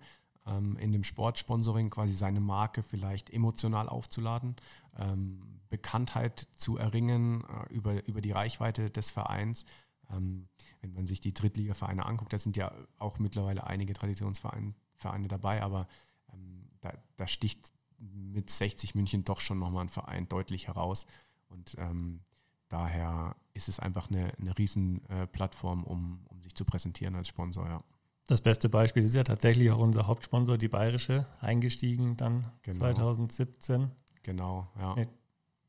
in 0.80 0.92
dem 0.92 1.04
Sportsponsoring 1.04 1.90
quasi 1.90 2.14
seine 2.14 2.40
Marke 2.40 2.84
vielleicht 2.84 3.30
emotional 3.30 3.90
aufzuladen, 3.90 4.56
ähm, 4.98 5.42
Bekanntheit 5.70 6.48
zu 6.56 6.78
erringen 6.78 7.44
äh, 7.44 7.74
über, 7.74 8.08
über 8.08 8.22
die 8.22 8.32
Reichweite 8.32 8.90
des 8.90 9.12
Vereins. 9.12 9.66
Ähm, 10.10 10.48
wenn 10.82 10.94
man 10.94 11.06
sich 11.06 11.20
die 11.20 11.34
Drittligavereine 11.34 12.06
anguckt, 12.06 12.32
da 12.32 12.40
sind 12.40 12.56
ja 12.56 12.72
auch 12.98 13.20
mittlerweile 13.20 13.68
einige 13.68 13.94
Traditionsvereine 13.94 14.74
Vereine 14.98 15.28
dabei, 15.28 15.62
aber 15.62 15.88
ähm, 16.34 16.70
da, 16.82 16.94
da, 17.18 17.28
sticht 17.28 17.72
mit 18.00 18.50
60 18.50 18.96
München 18.96 19.24
doch 19.24 19.42
schon 19.42 19.60
nochmal 19.60 19.86
ein 19.86 19.90
Verein 19.90 20.28
deutlich 20.28 20.68
heraus. 20.68 21.06
Und 21.50 21.76
ähm, 21.78 22.22
daher 22.68 23.36
ist 23.54 23.70
es 23.70 23.80
einfach 23.80 24.10
eine, 24.10 24.34
eine 24.40 24.58
Riesenplattform, 24.58 25.84
äh, 25.84 25.88
um, 25.88 26.26
um 26.26 26.42
sich 26.42 26.56
zu 26.56 26.66
präsentieren 26.66 27.16
als 27.16 27.28
Sponsor, 27.28 27.68
ja. 27.68 27.84
Das 28.28 28.42
beste 28.42 28.68
Beispiel 28.68 29.04
ist 29.04 29.16
ja 29.16 29.24
tatsächlich 29.24 29.72
auch 29.72 29.80
unser 29.80 30.06
Hauptsponsor, 30.08 30.58
die 30.58 30.68
Bayerische, 30.68 31.26
eingestiegen 31.40 32.18
dann 32.18 32.48
genau. 32.62 32.78
2017. 32.78 33.90
Genau, 34.24 34.68
ja. 34.78 34.96
Nee, 34.96 35.08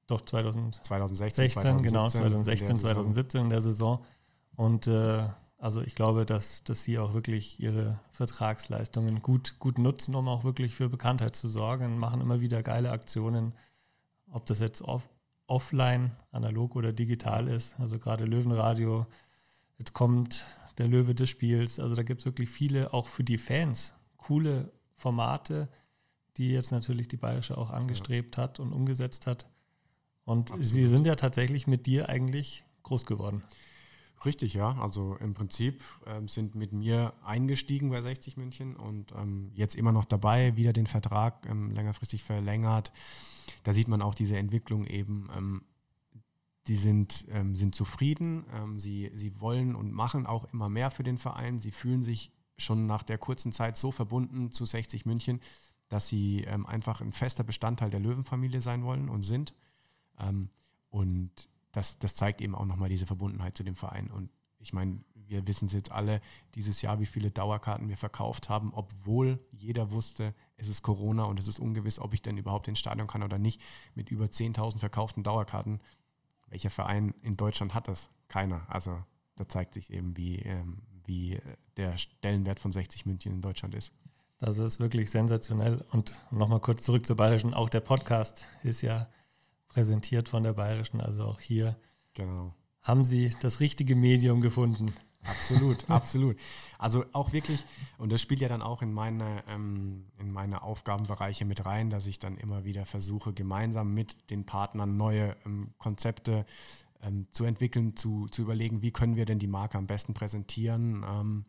doch 0.08 0.20
2000, 0.20 0.84
2016, 0.84 1.50
2017, 1.50 1.92
genau, 1.92 2.08
2016, 2.08 2.76
2017 2.76 3.40
in 3.42 3.50
der 3.50 3.62
Saison. 3.62 4.04
Und 4.56 4.88
äh, 4.88 5.22
also 5.58 5.82
ich 5.82 5.94
glaube, 5.94 6.26
dass, 6.26 6.64
dass 6.64 6.82
sie 6.82 6.98
auch 6.98 7.14
wirklich 7.14 7.60
ihre 7.60 8.00
Vertragsleistungen 8.10 9.22
gut, 9.22 9.58
gut 9.60 9.78
nutzen, 9.78 10.14
um 10.14 10.26
auch 10.26 10.42
wirklich 10.42 10.74
für 10.74 10.88
Bekanntheit 10.88 11.36
zu 11.36 11.48
sorgen, 11.48 11.98
machen 11.98 12.20
immer 12.20 12.40
wieder 12.40 12.62
geile 12.62 12.90
Aktionen, 12.90 13.54
ob 14.32 14.46
das 14.46 14.58
jetzt 14.58 14.82
off, 14.82 15.08
offline, 15.46 16.12
analog 16.32 16.74
oder 16.74 16.92
digital 16.92 17.46
ist. 17.48 17.78
Also 17.78 17.98
gerade 17.98 18.24
Löwenradio, 18.24 19.06
jetzt 19.78 19.94
kommt 19.94 20.44
der 20.78 20.88
Löwe 20.88 21.14
des 21.14 21.28
Spiels. 21.28 21.78
Also 21.78 21.94
da 21.94 22.02
gibt 22.02 22.20
es 22.20 22.26
wirklich 22.26 22.48
viele, 22.48 22.92
auch 22.92 23.06
für 23.06 23.24
die 23.24 23.38
Fans, 23.38 23.94
coole 24.16 24.72
Formate, 24.94 25.68
die 26.36 26.50
jetzt 26.50 26.70
natürlich 26.70 27.08
die 27.08 27.16
Bayerische 27.16 27.58
auch 27.58 27.70
angestrebt 27.70 28.36
ja. 28.36 28.44
hat 28.44 28.60
und 28.60 28.72
umgesetzt 28.72 29.26
hat. 29.26 29.48
Und 30.24 30.50
Absolut. 30.52 30.66
sie 30.66 30.86
sind 30.86 31.06
ja 31.06 31.16
tatsächlich 31.16 31.66
mit 31.66 31.86
dir 31.86 32.08
eigentlich 32.08 32.64
groß 32.82 33.06
geworden. 33.06 33.42
Richtig, 34.24 34.54
ja. 34.54 34.76
Also 34.80 35.16
im 35.20 35.34
Prinzip 35.34 35.82
ähm, 36.06 36.28
sind 36.28 36.54
mit 36.54 36.72
mir 36.72 37.12
eingestiegen 37.24 37.90
bei 37.90 38.02
60 38.02 38.36
München 38.36 38.74
und 38.76 39.12
ähm, 39.12 39.50
jetzt 39.54 39.76
immer 39.76 39.92
noch 39.92 40.04
dabei, 40.04 40.56
wieder 40.56 40.72
den 40.72 40.86
Vertrag 40.86 41.46
ähm, 41.48 41.70
längerfristig 41.70 42.24
verlängert. 42.24 42.92
Da 43.62 43.72
sieht 43.72 43.88
man 43.88 44.02
auch 44.02 44.14
diese 44.14 44.36
Entwicklung 44.36 44.86
eben. 44.86 45.62
Ähm, 46.68 46.74
die 46.74 46.76
sind, 46.76 47.26
ähm, 47.30 47.56
sind 47.56 47.74
zufrieden, 47.74 48.44
ähm, 48.52 48.78
sie, 48.78 49.10
sie 49.14 49.40
wollen 49.40 49.74
und 49.74 49.92
machen 49.92 50.26
auch 50.26 50.44
immer 50.52 50.68
mehr 50.68 50.90
für 50.90 51.02
den 51.02 51.18
Verein. 51.18 51.58
Sie 51.58 51.70
fühlen 51.70 52.02
sich 52.02 52.32
schon 52.56 52.86
nach 52.86 53.02
der 53.02 53.18
kurzen 53.18 53.52
Zeit 53.52 53.76
so 53.76 53.92
verbunden 53.92 54.52
zu 54.52 54.66
60 54.66 55.06
München, 55.06 55.40
dass 55.88 56.08
sie 56.08 56.46
einfach 56.46 57.00
ein 57.00 57.12
fester 57.12 57.44
Bestandteil 57.44 57.88
der 57.88 58.00
Löwenfamilie 58.00 58.60
sein 58.60 58.84
wollen 58.84 59.08
und 59.08 59.22
sind. 59.22 59.54
und 60.90 61.30
das, 61.72 61.98
das 61.98 62.14
zeigt 62.14 62.42
eben 62.42 62.54
auch 62.54 62.66
nochmal 62.66 62.88
diese 62.90 63.06
Verbundenheit 63.06 63.56
zu 63.56 63.62
dem 63.62 63.74
Verein. 63.76 64.10
Und 64.10 64.28
ich 64.58 64.72
meine, 64.72 65.00
wir 65.14 65.46
wissen 65.46 65.66
es 65.66 65.72
jetzt 65.72 65.92
alle 65.92 66.20
dieses 66.54 66.82
Jahr, 66.82 67.00
wie 67.00 67.06
viele 67.06 67.30
Dauerkarten 67.30 67.88
wir 67.88 67.96
verkauft 67.96 68.48
haben, 68.48 68.72
obwohl 68.74 69.38
jeder 69.52 69.92
wusste, 69.92 70.34
es 70.56 70.68
ist 70.68 70.82
Corona 70.82 71.24
und 71.24 71.38
es 71.38 71.48
ist 71.48 71.60
ungewiss, 71.60 71.98
ob 71.98 72.12
ich 72.12 72.22
denn 72.22 72.36
überhaupt 72.36 72.68
ins 72.68 72.80
Stadion 72.80 73.06
kann 73.06 73.22
oder 73.22 73.38
nicht. 73.38 73.62
Mit 73.94 74.10
über 74.10 74.26
10.000 74.26 74.78
verkauften 74.78 75.22
Dauerkarten. 75.22 75.80
Welcher 76.50 76.70
Verein 76.70 77.14
in 77.22 77.36
Deutschland 77.36 77.74
hat 77.74 77.88
das? 77.88 78.10
Keiner. 78.28 78.66
Also 78.68 79.02
da 79.36 79.48
zeigt 79.48 79.74
sich 79.74 79.92
eben, 79.92 80.16
wie, 80.16 80.36
ähm, 80.36 80.82
wie 81.04 81.40
der 81.76 81.96
Stellenwert 81.96 82.58
von 82.58 82.72
60 82.72 83.06
München 83.06 83.32
in 83.32 83.40
Deutschland 83.40 83.74
ist. 83.74 83.92
Das 84.38 84.58
ist 84.58 84.78
wirklich 84.78 85.10
sensationell. 85.10 85.84
Und 85.90 86.20
nochmal 86.30 86.60
kurz 86.60 86.84
zurück 86.84 87.06
zur 87.06 87.16
Bayerischen. 87.16 87.54
Auch 87.54 87.68
der 87.68 87.80
Podcast 87.80 88.46
ist 88.62 88.82
ja 88.82 89.08
präsentiert 89.68 90.28
von 90.28 90.44
der 90.44 90.52
Bayerischen. 90.52 91.00
Also 91.00 91.24
auch 91.24 91.40
hier 91.40 91.76
genau. 92.14 92.54
haben 92.82 93.04
Sie 93.04 93.34
das 93.40 93.60
richtige 93.60 93.96
Medium 93.96 94.40
gefunden. 94.40 94.92
Absolut, 95.28 95.90
absolut. 95.90 96.36
Also 96.78 97.04
auch 97.12 97.32
wirklich, 97.32 97.64
und 97.98 98.12
das 98.12 98.20
spielt 98.22 98.40
ja 98.40 98.48
dann 98.48 98.62
auch 98.62 98.82
in 98.82 98.92
meine, 98.92 99.42
ähm, 99.50 100.06
in 100.18 100.32
meine 100.32 100.62
Aufgabenbereiche 100.62 101.44
mit 101.44 101.66
rein, 101.66 101.90
dass 101.90 102.06
ich 102.06 102.18
dann 102.18 102.36
immer 102.36 102.64
wieder 102.64 102.86
versuche, 102.86 103.32
gemeinsam 103.32 103.92
mit 103.94 104.30
den 104.30 104.44
Partnern 104.46 104.96
neue 104.96 105.36
ähm, 105.44 105.74
Konzepte 105.78 106.46
ähm, 107.02 107.26
zu 107.30 107.44
entwickeln, 107.44 107.96
zu, 107.96 108.26
zu 108.28 108.42
überlegen, 108.42 108.82
wie 108.82 108.90
können 108.90 109.16
wir 109.16 109.24
denn 109.24 109.38
die 109.38 109.46
Marke 109.46 109.78
am 109.78 109.86
besten 109.86 110.14
präsentieren. 110.14 111.04
Ähm, 111.06 111.44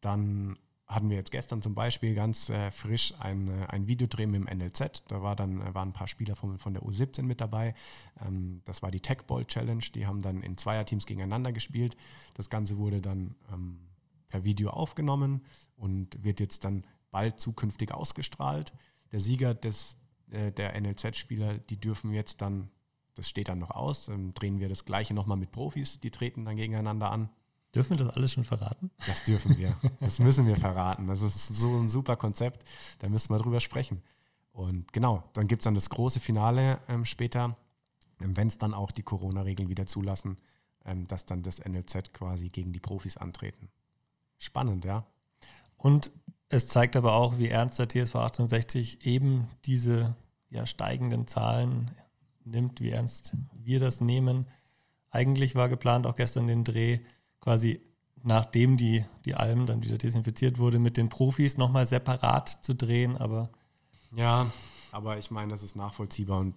dann 0.00 0.58
hatten 0.90 1.08
wir 1.08 1.16
jetzt 1.16 1.30
gestern 1.30 1.62
zum 1.62 1.74
Beispiel 1.74 2.14
ganz 2.14 2.50
äh, 2.50 2.70
frisch 2.72 3.14
ein, 3.20 3.46
äh, 3.46 3.66
ein 3.68 3.86
Videodreh 3.86 4.26
mit 4.26 4.40
dem 4.40 4.58
NLZ. 4.58 5.04
Da 5.06 5.22
war 5.22 5.36
dann, 5.36 5.60
äh, 5.60 5.72
waren 5.72 5.90
ein 5.90 5.92
paar 5.92 6.08
Spieler 6.08 6.34
von, 6.34 6.58
von 6.58 6.74
der 6.74 6.82
U17 6.82 7.22
mit 7.22 7.40
dabei. 7.40 7.74
Ähm, 8.26 8.60
das 8.64 8.82
war 8.82 8.90
die 8.90 8.98
Tech 8.98 9.18
Ball 9.28 9.44
Challenge. 9.44 9.84
Die 9.94 10.06
haben 10.06 10.20
dann 10.20 10.42
in 10.42 10.56
Zweierteams 10.56 11.06
gegeneinander 11.06 11.52
gespielt. 11.52 11.96
Das 12.34 12.50
Ganze 12.50 12.76
wurde 12.76 13.00
dann 13.00 13.36
ähm, 13.52 13.78
per 14.28 14.42
Video 14.42 14.70
aufgenommen 14.70 15.42
und 15.76 16.22
wird 16.24 16.40
jetzt 16.40 16.64
dann 16.64 16.84
bald 17.12 17.38
zukünftig 17.38 17.94
ausgestrahlt. 17.94 18.72
Der 19.12 19.20
Sieger 19.20 19.54
des, 19.54 19.96
äh, 20.30 20.50
der 20.50 20.80
NLZ-Spieler, 20.80 21.58
die 21.58 21.78
dürfen 21.78 22.12
jetzt 22.12 22.40
dann, 22.40 22.68
das 23.14 23.28
steht 23.28 23.48
dann 23.48 23.60
noch 23.60 23.70
aus, 23.70 24.08
ähm, 24.08 24.34
drehen 24.34 24.58
wir 24.58 24.68
das 24.68 24.84
gleiche 24.84 25.14
nochmal 25.14 25.36
mit 25.36 25.52
Profis, 25.52 26.00
die 26.00 26.10
treten 26.10 26.44
dann 26.44 26.56
gegeneinander 26.56 27.12
an. 27.12 27.30
Dürfen 27.74 27.98
wir 27.98 28.04
das 28.04 28.16
alles 28.16 28.32
schon 28.32 28.44
verraten? 28.44 28.90
Das 29.06 29.24
dürfen 29.24 29.56
wir. 29.56 29.76
Das 30.00 30.18
müssen 30.18 30.46
wir 30.46 30.56
verraten. 30.56 31.06
Das 31.06 31.22
ist 31.22 31.46
so 31.48 31.78
ein 31.78 31.88
super 31.88 32.16
Konzept. 32.16 32.64
Da 32.98 33.08
müssen 33.08 33.32
wir 33.32 33.38
drüber 33.38 33.60
sprechen. 33.60 34.02
Und 34.52 34.92
genau, 34.92 35.22
dann 35.34 35.46
gibt 35.46 35.62
es 35.62 35.64
dann 35.64 35.74
das 35.74 35.90
große 35.90 36.18
Finale 36.18 36.80
ähm, 36.88 37.04
später, 37.04 37.56
ähm, 38.20 38.36
wenn 38.36 38.48
es 38.48 38.58
dann 38.58 38.74
auch 38.74 38.90
die 38.90 39.04
Corona-Regeln 39.04 39.68
wieder 39.68 39.86
zulassen, 39.86 40.38
ähm, 40.84 41.06
dass 41.06 41.26
dann 41.26 41.42
das 41.42 41.60
NLZ 41.64 42.12
quasi 42.12 42.48
gegen 42.48 42.72
die 42.72 42.80
Profis 42.80 43.16
antreten. 43.16 43.68
Spannend, 44.38 44.84
ja. 44.84 45.06
Und 45.76 46.10
es 46.48 46.66
zeigt 46.66 46.96
aber 46.96 47.14
auch, 47.14 47.38
wie 47.38 47.48
ernst 47.48 47.78
der 47.78 47.88
TSV 47.88 48.16
1860 48.16 49.06
eben 49.06 49.48
diese 49.64 50.16
ja, 50.48 50.66
steigenden 50.66 51.28
Zahlen 51.28 51.92
nimmt, 52.44 52.80
wie 52.80 52.90
ernst 52.90 53.36
wir 53.54 53.78
das 53.78 54.00
nehmen. 54.00 54.46
Eigentlich 55.10 55.54
war 55.54 55.68
geplant 55.68 56.06
auch 56.06 56.16
gestern 56.16 56.48
den 56.48 56.64
Dreh 56.64 56.98
quasi 57.40 57.80
nachdem 58.22 58.76
die, 58.76 59.04
die 59.24 59.34
Alm 59.34 59.66
dann 59.66 59.82
wieder 59.82 59.98
desinfiziert 59.98 60.58
wurde, 60.58 60.78
mit 60.78 60.96
den 60.96 61.08
Profis 61.08 61.56
nochmal 61.56 61.86
separat 61.86 62.58
zu 62.62 62.74
drehen, 62.74 63.16
aber. 63.16 63.50
Ja, 64.14 64.52
aber 64.92 65.18
ich 65.18 65.30
meine, 65.30 65.50
das 65.50 65.62
ist 65.62 65.76
nachvollziehbar 65.76 66.38
und 66.40 66.54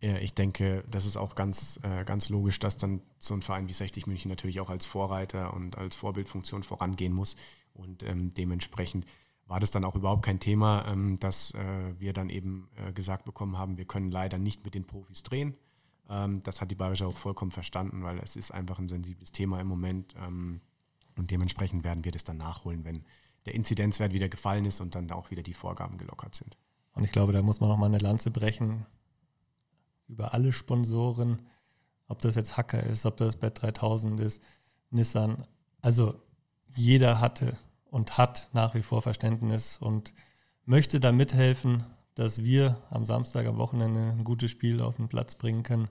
ich 0.00 0.32
denke, 0.32 0.84
das 0.88 1.06
ist 1.06 1.16
auch 1.16 1.34
ganz, 1.34 1.80
äh, 1.82 2.04
ganz 2.04 2.28
logisch, 2.28 2.60
dass 2.60 2.78
dann 2.78 3.00
so 3.18 3.34
ein 3.34 3.42
Verein 3.42 3.66
wie 3.66 3.72
60 3.72 4.06
München 4.06 4.28
natürlich 4.28 4.60
auch 4.60 4.70
als 4.70 4.86
Vorreiter 4.86 5.52
und 5.54 5.76
als 5.76 5.96
Vorbildfunktion 5.96 6.62
vorangehen 6.62 7.12
muss 7.12 7.34
und 7.74 8.04
ähm, 8.04 8.32
dementsprechend 8.32 9.06
war 9.46 9.58
das 9.58 9.70
dann 9.70 9.84
auch 9.84 9.96
überhaupt 9.96 10.24
kein 10.24 10.38
Thema, 10.38 10.86
ähm, 10.86 11.18
dass 11.18 11.52
äh, 11.54 11.94
wir 11.98 12.12
dann 12.12 12.28
eben 12.28 12.68
äh, 12.76 12.92
gesagt 12.92 13.24
bekommen 13.24 13.58
haben, 13.58 13.76
wir 13.76 13.86
können 13.86 14.12
leider 14.12 14.38
nicht 14.38 14.64
mit 14.64 14.74
den 14.74 14.86
Profis 14.86 15.22
drehen. 15.24 15.56
Ähm, 16.08 16.42
das 16.42 16.60
hat 16.60 16.70
die 16.70 16.74
Bayerische 16.74 17.06
auch 17.06 17.16
vollkommen 17.16 17.50
verstanden, 17.50 18.02
weil 18.02 18.18
es 18.18 18.36
ist 18.36 18.50
einfach 18.50 18.78
ein 18.78 18.88
sensibles 18.88 19.32
Thema 19.32 19.60
im 19.60 19.66
Moment. 19.66 20.14
Ähm, 20.18 20.60
und 21.16 21.30
dementsprechend 21.30 21.84
werden 21.84 22.04
wir 22.04 22.12
das 22.12 22.24
dann 22.24 22.36
nachholen, 22.36 22.84
wenn 22.84 23.04
der 23.46 23.54
Inzidenzwert 23.54 24.12
wieder 24.12 24.28
gefallen 24.28 24.64
ist 24.64 24.80
und 24.80 24.94
dann 24.94 25.10
auch 25.10 25.30
wieder 25.30 25.42
die 25.42 25.54
Vorgaben 25.54 25.98
gelockert 25.98 26.34
sind. 26.34 26.56
Und 26.92 27.04
ich 27.04 27.12
glaube, 27.12 27.32
da 27.32 27.42
muss 27.42 27.60
man 27.60 27.68
noch 27.68 27.76
mal 27.76 27.86
eine 27.86 27.98
Lanze 27.98 28.30
brechen 28.30 28.86
über 30.08 30.32
alle 30.34 30.52
Sponsoren, 30.52 31.42
ob 32.08 32.20
das 32.22 32.34
jetzt 32.34 32.56
Hacker 32.56 32.82
ist, 32.82 33.04
ob 33.04 33.16
das 33.18 33.36
Bet 33.36 33.60
3000 33.62 34.20
ist, 34.20 34.42
Nissan. 34.90 35.46
Also 35.82 36.20
jeder 36.68 37.20
hatte 37.20 37.58
und 37.90 38.16
hat 38.18 38.48
nach 38.52 38.74
wie 38.74 38.82
vor 38.82 39.02
Verständnis 39.02 39.78
und 39.78 40.14
möchte 40.64 41.00
da 41.00 41.12
mithelfen, 41.12 41.84
dass 42.14 42.42
wir 42.42 42.82
am 42.90 43.06
Samstag, 43.06 43.46
am 43.46 43.58
Wochenende 43.58 44.10
ein 44.10 44.24
gutes 44.24 44.50
Spiel 44.50 44.80
auf 44.80 44.96
den 44.96 45.08
Platz 45.08 45.34
bringen 45.34 45.62
können, 45.62 45.88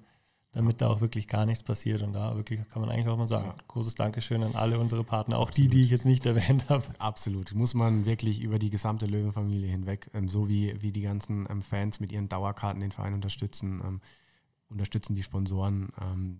damit 0.57 0.81
da 0.81 0.89
auch 0.89 1.01
wirklich 1.01 1.27
gar 1.27 1.45
nichts 1.45 1.63
passiert. 1.63 2.01
Und 2.01 2.13
da 2.13 2.35
wirklich 2.35 2.67
kann 2.69 2.81
man 2.81 2.89
eigentlich 2.89 3.07
auch 3.07 3.17
mal 3.17 3.27
sagen, 3.27 3.53
ja. 3.55 3.63
großes 3.67 3.93
Dankeschön 3.93 4.41
an 4.41 4.55
alle 4.55 4.79
unsere 4.79 5.03
Partner, 5.03 5.37
auch 5.37 5.49
Absolut. 5.49 5.71
die, 5.71 5.77
die 5.77 5.83
ich 5.83 5.91
jetzt 5.91 6.05
nicht 6.05 6.25
erwähnt 6.25 6.67
habe. 6.67 6.83
Absolut. 6.97 7.53
Muss 7.53 7.75
man 7.75 8.05
wirklich 8.05 8.41
über 8.41 8.57
die 8.57 8.71
gesamte 8.71 9.05
Löwenfamilie 9.05 9.69
hinweg, 9.69 10.09
ähm, 10.15 10.29
so 10.29 10.49
wie, 10.49 10.81
wie 10.81 10.91
die 10.91 11.03
ganzen 11.03 11.47
ähm, 11.49 11.61
Fans 11.61 11.99
mit 11.99 12.11
ihren 12.11 12.27
Dauerkarten 12.27 12.81
den 12.81 12.91
Verein 12.91 13.13
unterstützen, 13.13 13.81
ähm, 13.85 14.01
unterstützen 14.69 15.13
die 15.13 15.21
Sponsoren 15.21 15.89
ähm, 16.01 16.39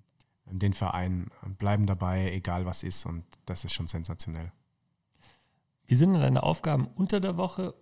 den 0.50 0.74
Verein, 0.74 1.30
ähm, 1.46 1.56
bleiben 1.56 1.86
dabei, 1.86 2.32
egal 2.32 2.66
was 2.66 2.82
ist. 2.82 3.06
Und 3.06 3.24
das 3.46 3.66
ist 3.66 3.74
schon 3.74 3.88
sensationell. 3.88 4.52
Wie 5.86 5.96
sind 5.96 6.14
denn 6.14 6.22
deine 6.22 6.42
Aufgaben 6.42 6.88
unter 6.96 7.20
der 7.20 7.38
Woche 7.38 7.76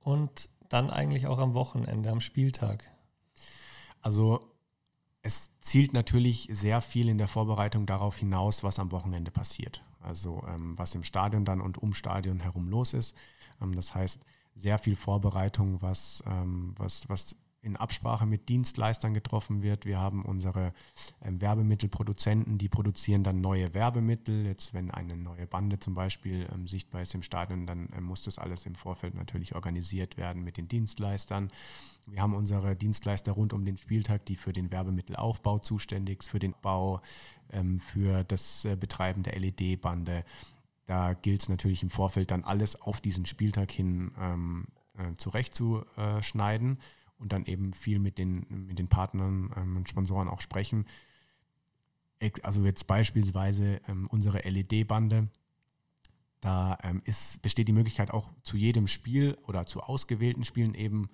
und 0.00 0.50
dann 0.68 0.90
eigentlich 0.90 1.26
auch 1.26 1.38
am 1.38 1.54
Wochenende, 1.54 2.10
am 2.10 2.20
Spieltag? 2.20 2.90
Also 4.02 4.53
es 5.24 5.50
zielt 5.60 5.94
natürlich 5.94 6.48
sehr 6.52 6.82
viel 6.82 7.08
in 7.08 7.16
der 7.16 7.28
Vorbereitung 7.28 7.86
darauf 7.86 8.18
hinaus, 8.18 8.62
was 8.62 8.78
am 8.78 8.92
Wochenende 8.92 9.30
passiert. 9.30 9.82
Also 10.02 10.44
ähm, 10.46 10.76
was 10.76 10.94
im 10.94 11.02
Stadion 11.02 11.46
dann 11.46 11.62
und 11.62 11.78
um 11.78 11.94
Stadion 11.94 12.40
herum 12.40 12.68
los 12.68 12.92
ist. 12.92 13.16
Ähm, 13.60 13.74
das 13.74 13.94
heißt, 13.94 14.20
sehr 14.54 14.78
viel 14.78 14.96
Vorbereitung, 14.96 15.80
was, 15.80 16.22
ähm, 16.26 16.74
was, 16.76 17.08
was 17.08 17.36
in 17.64 17.76
Absprache 17.76 18.26
mit 18.26 18.48
Dienstleistern 18.48 19.14
getroffen 19.14 19.62
wird. 19.62 19.86
Wir 19.86 19.98
haben 19.98 20.24
unsere 20.24 20.72
ähm, 21.22 21.40
Werbemittelproduzenten, 21.40 22.58
die 22.58 22.68
produzieren 22.68 23.24
dann 23.24 23.40
neue 23.40 23.72
Werbemittel. 23.74 24.44
Jetzt, 24.44 24.74
wenn 24.74 24.90
eine 24.90 25.16
neue 25.16 25.46
Bande 25.46 25.78
zum 25.78 25.94
Beispiel 25.94 26.46
ähm, 26.52 26.68
sichtbar 26.68 27.02
ist 27.02 27.14
im 27.14 27.22
Stadion, 27.22 27.66
dann 27.66 27.88
ähm, 27.96 28.04
muss 28.04 28.22
das 28.22 28.38
alles 28.38 28.66
im 28.66 28.74
Vorfeld 28.74 29.14
natürlich 29.14 29.54
organisiert 29.54 30.16
werden 30.16 30.44
mit 30.44 30.58
den 30.58 30.68
Dienstleistern. 30.68 31.50
Wir 32.06 32.20
haben 32.20 32.34
unsere 32.34 32.76
Dienstleister 32.76 33.32
rund 33.32 33.52
um 33.54 33.64
den 33.64 33.78
Spieltag, 33.78 34.26
die 34.26 34.36
für 34.36 34.52
den 34.52 34.70
Werbemittelaufbau 34.70 35.58
zuständig 35.58 36.22
sind, 36.22 36.30
für 36.30 36.38
den 36.38 36.54
Bau, 36.60 37.00
ähm, 37.50 37.80
für 37.80 38.24
das 38.24 38.64
äh, 38.66 38.76
Betreiben 38.76 39.22
der 39.22 39.38
LED-Bande. 39.38 40.24
Da 40.86 41.14
gilt 41.14 41.42
es 41.42 41.48
natürlich 41.48 41.82
im 41.82 41.90
Vorfeld 41.90 42.30
dann 42.30 42.44
alles 42.44 42.80
auf 42.80 43.00
diesen 43.00 43.24
Spieltag 43.24 43.70
hin 43.70 44.12
ähm, 44.20 44.66
äh, 44.98 45.14
zurechtzuschneiden. 45.16 46.78
Und 47.18 47.32
dann 47.32 47.46
eben 47.46 47.72
viel 47.72 47.98
mit 47.98 48.18
den, 48.18 48.46
mit 48.66 48.78
den 48.78 48.88
Partnern 48.88 49.52
ähm, 49.56 49.76
und 49.76 49.88
Sponsoren 49.88 50.28
auch 50.28 50.40
sprechen. 50.40 50.86
Also 52.42 52.64
jetzt 52.64 52.86
beispielsweise 52.86 53.80
ähm, 53.86 54.06
unsere 54.08 54.38
LED-Bande, 54.48 55.28
da 56.40 56.78
ähm, 56.82 57.02
ist, 57.04 57.40
besteht 57.42 57.68
die 57.68 57.72
Möglichkeit 57.72 58.10
auch 58.10 58.32
zu 58.42 58.56
jedem 58.56 58.86
Spiel 58.86 59.38
oder 59.46 59.66
zu 59.66 59.80
ausgewählten 59.80 60.44
Spielen 60.44 60.74
eben 60.74 61.08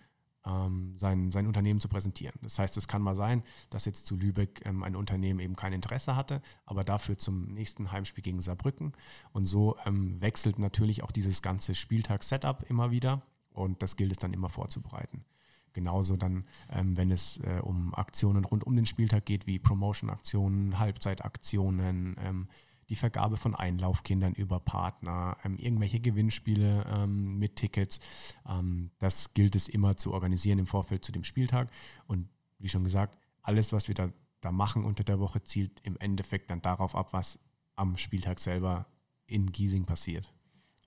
ähm, 0.46 0.94
sein, 0.98 1.30
sein 1.30 1.46
Unternehmen 1.46 1.80
zu 1.80 1.88
präsentieren. 1.88 2.34
Das 2.42 2.58
heißt, 2.58 2.76
es 2.76 2.88
kann 2.88 3.02
mal 3.02 3.14
sein, 3.14 3.42
dass 3.70 3.84
jetzt 3.84 4.06
zu 4.06 4.16
Lübeck 4.16 4.62
ähm, 4.64 4.82
ein 4.82 4.96
Unternehmen 4.96 5.40
eben 5.40 5.56
kein 5.56 5.72
Interesse 5.72 6.16
hatte, 6.16 6.42
aber 6.64 6.84
dafür 6.84 7.18
zum 7.18 7.52
nächsten 7.52 7.92
Heimspiel 7.92 8.22
gegen 8.22 8.40
Saarbrücken. 8.40 8.92
Und 9.32 9.46
so 9.46 9.76
ähm, 9.84 10.20
wechselt 10.20 10.58
natürlich 10.58 11.02
auch 11.02 11.10
dieses 11.10 11.42
ganze 11.42 11.74
Spieltag-Setup 11.74 12.64
immer 12.68 12.90
wieder 12.90 13.22
und 13.52 13.82
das 13.82 13.96
gilt 13.96 14.12
es 14.12 14.18
dann 14.18 14.32
immer 14.32 14.48
vorzubereiten. 14.48 15.24
Genauso 15.72 16.16
dann, 16.16 16.44
ähm, 16.70 16.96
wenn 16.96 17.11
es 17.11 17.38
äh, 17.38 17.61
um 17.62 17.94
Aktionen 17.94 18.44
rund 18.44 18.64
um 18.64 18.76
den 18.76 18.87
Spieltag 18.87 19.24
geht, 19.24 19.46
wie 19.46 19.59
Promotion-Aktionen, 19.59 20.78
Halbzeitaktionen, 20.78 22.16
ähm, 22.18 22.48
die 22.88 22.96
Vergabe 22.96 23.37
von 23.37 23.54
Einlaufkindern 23.54 24.35
über 24.35 24.59
Partner, 24.59 25.37
ähm, 25.44 25.56
irgendwelche 25.59 26.00
Gewinnspiele 26.00 26.85
ähm, 26.92 27.38
mit 27.38 27.56
Tickets. 27.56 28.00
Ähm, 28.48 28.90
das 28.98 29.33
gilt 29.33 29.54
es 29.54 29.68
immer 29.68 29.96
zu 29.96 30.12
organisieren 30.12 30.59
im 30.59 30.66
Vorfeld 30.66 31.04
zu 31.04 31.12
dem 31.12 31.24
Spieltag. 31.24 31.70
Und 32.06 32.28
wie 32.59 32.68
schon 32.68 32.85
gesagt, 32.85 33.16
alles, 33.42 33.72
was 33.72 33.87
wir 33.87 33.94
da, 33.94 34.11
da 34.40 34.50
machen 34.50 34.85
unter 34.85 35.04
der 35.04 35.20
Woche, 35.20 35.42
zielt 35.44 35.80
im 35.85 35.96
Endeffekt 35.98 36.50
dann 36.50 36.62
darauf 36.62 36.96
ab, 36.96 37.12
was 37.12 37.38
am 37.76 37.96
Spieltag 37.96 38.40
selber 38.40 38.87
in 39.26 39.52
Giesing 39.52 39.85
passiert 39.85 40.35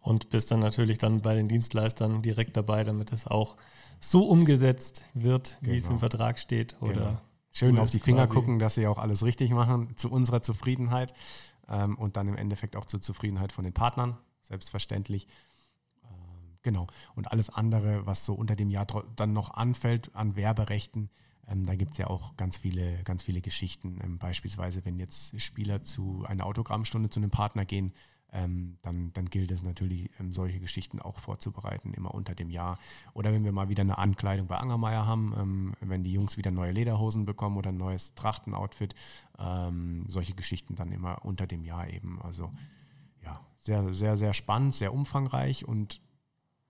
und 0.04 0.30
bist 0.30 0.52
dann 0.52 0.60
natürlich 0.60 0.98
dann 0.98 1.22
bei 1.22 1.34
den 1.34 1.48
Dienstleistern 1.48 2.22
direkt 2.22 2.56
dabei, 2.58 2.84
damit 2.84 3.12
es 3.14 3.26
auch 3.26 3.56
so 4.00 4.28
umgesetzt 4.28 5.06
wird, 5.14 5.58
wie 5.62 5.68
genau. 5.68 5.78
es 5.78 5.84
im 5.84 5.90
genau. 5.90 6.00
Vertrag 6.00 6.40
steht. 6.40 6.76
Oder 6.82 6.94
genau. 6.94 7.22
Schön 7.52 7.80
auf 7.80 7.90
die 7.90 8.00
Finger 8.00 8.28
gucken, 8.28 8.60
dass 8.60 8.76
sie 8.76 8.86
auch 8.86 8.98
alles 8.98 9.24
richtig 9.24 9.52
machen, 9.52 9.96
zu 9.96 10.12
unserer 10.12 10.42
Zufriedenheit 10.42 11.14
ähm, 11.70 11.98
und 11.98 12.18
dann 12.18 12.28
im 12.28 12.36
Endeffekt 12.36 12.76
auch 12.76 12.86
zur 12.86 13.02
Zufriedenheit 13.02 13.54
von 13.54 13.64
den 13.64 13.74
Partnern, 13.74 14.18
selbstverständlich. 14.42 15.28
Ähm, 16.04 16.58
genau. 16.64 16.88
Und 17.16 17.32
alles 17.32 17.50
andere, 17.50 18.06
was 18.06 18.26
so 18.26 18.34
unter 18.34 18.58
dem 18.58 18.70
Jahr 18.70 18.88
dann 19.16 19.32
noch 19.32 19.54
anfällt 19.54 20.14
an 20.16 20.36
Werberechten, 20.36 21.12
ähm, 21.48 21.66
da 21.66 21.76
gibt 21.76 21.94
es 21.94 21.98
ja 21.98 22.08
auch 22.08 22.36
ganz 22.36 22.58
viele, 22.58 23.04
ganz 23.04 23.24
viele 23.24 23.40
Geschichten. 23.40 24.00
Ähm, 24.04 24.18
beispielsweise, 24.18 24.84
wenn 24.84 25.00
jetzt 25.00 25.40
Spieler 25.40 25.82
zu 25.82 26.26
einer 26.28 26.46
Autogrammstunde 26.46 27.10
zu 27.10 27.22
einem 27.22 27.32
Partner 27.32 27.64
gehen, 27.64 27.94
ähm, 28.34 28.78
dann, 28.82 29.14
dann 29.14 29.30
gilt 29.30 29.52
es 29.52 29.64
natürlich, 29.64 30.10
ähm, 30.20 30.34
solche 30.34 30.60
Geschichten 30.60 31.00
auch 31.00 31.20
vorzubereiten, 31.20 31.94
immer 31.94 32.14
unter 32.14 32.36
dem 32.36 32.50
Jahr. 32.50 32.80
Oder 33.14 33.32
wenn 33.32 33.44
wir 33.44 33.52
mal 33.52 33.70
wieder 33.70 33.82
eine 33.82 33.98
Ankleidung 33.98 34.48
bei 34.48 34.58
Angermeier 34.58 35.06
haben, 35.06 35.34
ähm, 35.38 35.74
wenn 35.82 36.04
die 36.04 36.12
Jungs 36.12 36.38
wieder 36.38 36.52
neue 36.52 36.72
Lederhosen 36.72 37.26
bekommen 37.26 37.58
oder 37.58 37.70
ein 37.70 37.78
neues 37.78 38.16
Trachtenoutfit, 38.16 38.96
ähm, 39.38 40.06
solche 40.08 40.34
Geschichten 40.34 40.76
dann 40.76 40.92
immer 40.92 41.24
unter 41.24 41.48
dem 41.48 41.64
Jahr 41.64 41.90
eben. 41.90 42.22
Also 42.22 42.52
ja, 43.24 43.40
sehr, 43.60 43.94
sehr, 43.94 44.18
sehr 44.18 44.34
spannend, 44.34 44.74
sehr 44.74 44.94
umfangreich 44.94 45.68
und 45.68 46.02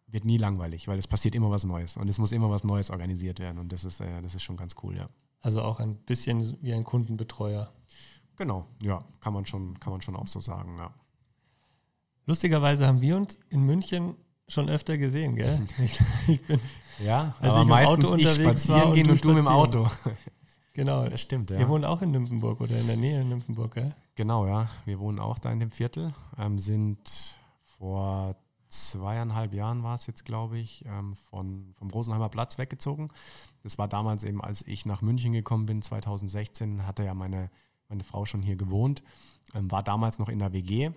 wird 0.07 0.25
nie 0.25 0.37
langweilig, 0.37 0.87
weil 0.87 0.99
es 0.99 1.07
passiert 1.07 1.33
immer 1.33 1.49
was 1.49 1.63
Neues 1.63 1.97
und 1.97 2.07
es 2.07 2.19
muss 2.19 2.31
immer 2.33 2.49
was 2.49 2.63
Neues 2.63 2.91
organisiert 2.91 3.39
werden 3.39 3.57
und 3.57 3.71
das 3.71 3.83
ist, 3.83 3.99
äh, 3.99 4.21
das 4.21 4.35
ist 4.35 4.43
schon 4.43 4.57
ganz 4.57 4.75
cool, 4.83 4.95
ja. 4.95 5.07
Also 5.39 5.61
auch 5.61 5.79
ein 5.79 5.95
bisschen 5.97 6.57
wie 6.61 6.73
ein 6.73 6.83
Kundenbetreuer. 6.83 7.73
Genau, 8.37 8.65
ja, 8.81 8.99
kann 9.19 9.33
man 9.33 9.45
schon, 9.45 9.79
kann 9.79 9.91
man 9.91 10.01
schon 10.01 10.15
auch 10.15 10.27
so 10.27 10.39
sagen, 10.39 10.77
ja. 10.77 10.93
Lustigerweise 12.25 12.87
haben 12.87 13.01
wir 13.01 13.17
uns 13.17 13.37
in 13.49 13.63
München 13.63 14.15
schon 14.47 14.69
öfter 14.69 14.97
gesehen, 14.97 15.35
gell? 15.35 15.59
Ich, 15.83 15.99
ich 16.27 16.45
bin, 16.45 16.59
ja, 17.03 17.33
aber 17.41 17.61
ich 17.61 17.67
meistens 17.67 18.05
Auto 18.05 18.15
ich 18.15 18.29
spazieren 18.29 18.93
gehen 18.93 19.07
und, 19.07 19.13
und 19.13 19.23
du, 19.23 19.27
mit 19.29 19.37
dem 19.37 19.47
Auto. 19.47 19.89
Genau. 20.75 21.07
Das 21.07 21.21
stimmt, 21.21 21.51
ja. 21.51 21.59
Wir 21.59 21.69
wohnen 21.69 21.85
auch 21.85 22.01
in 22.01 22.09
Nymphenburg 22.09 22.59
oder 22.59 22.75
in 22.79 22.87
der 22.87 22.97
Nähe 22.97 23.21
in 23.21 23.29
Nymphenburg, 23.29 23.75
gell? 23.75 23.95
Genau, 24.15 24.47
ja. 24.47 24.67
Wir 24.85 24.97
wohnen 24.97 25.19
auch 25.19 25.37
da 25.37 25.51
in 25.51 25.59
dem 25.59 25.69
Viertel, 25.69 26.15
ähm, 26.39 26.57
sind 26.57 27.37
vor 27.77 28.35
zweieinhalb 28.69 29.53
Jahren 29.53 29.83
war 29.83 29.93
es 29.93 30.07
jetzt, 30.07 30.25
glaube 30.25 30.57
ich, 30.57 30.83
ähm, 30.87 31.15
von, 31.29 31.75
vom 31.77 31.91
Rosenheimer 31.91 32.29
Platz 32.29 32.57
weggezogen. 32.57 33.09
Das 33.61 33.77
war 33.77 33.87
damals 33.87 34.23
eben, 34.23 34.41
als 34.41 34.65
ich 34.65 34.87
nach 34.87 35.03
München 35.03 35.31
gekommen 35.31 35.67
bin, 35.67 35.83
2016, 35.83 36.87
hatte 36.87 37.03
ja 37.03 37.13
meine, 37.13 37.51
meine 37.87 38.03
Frau 38.03 38.25
schon 38.25 38.41
hier 38.41 38.55
gewohnt, 38.55 39.03
ähm, 39.53 39.69
war 39.69 39.83
damals 39.83 40.17
noch 40.17 40.27
in 40.27 40.39
der 40.39 40.53
WG 40.53 40.89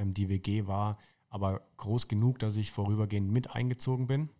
ähm, 0.00 0.14
die 0.14 0.28
WG 0.28 0.66
war 0.66 0.98
aber 1.28 1.62
groß 1.76 2.08
genug, 2.08 2.38
dass 2.40 2.56
ich 2.56 2.72
vorübergehend 2.72 3.30
mit 3.30 3.50
eingezogen 3.50 4.06
bin. 4.06 4.30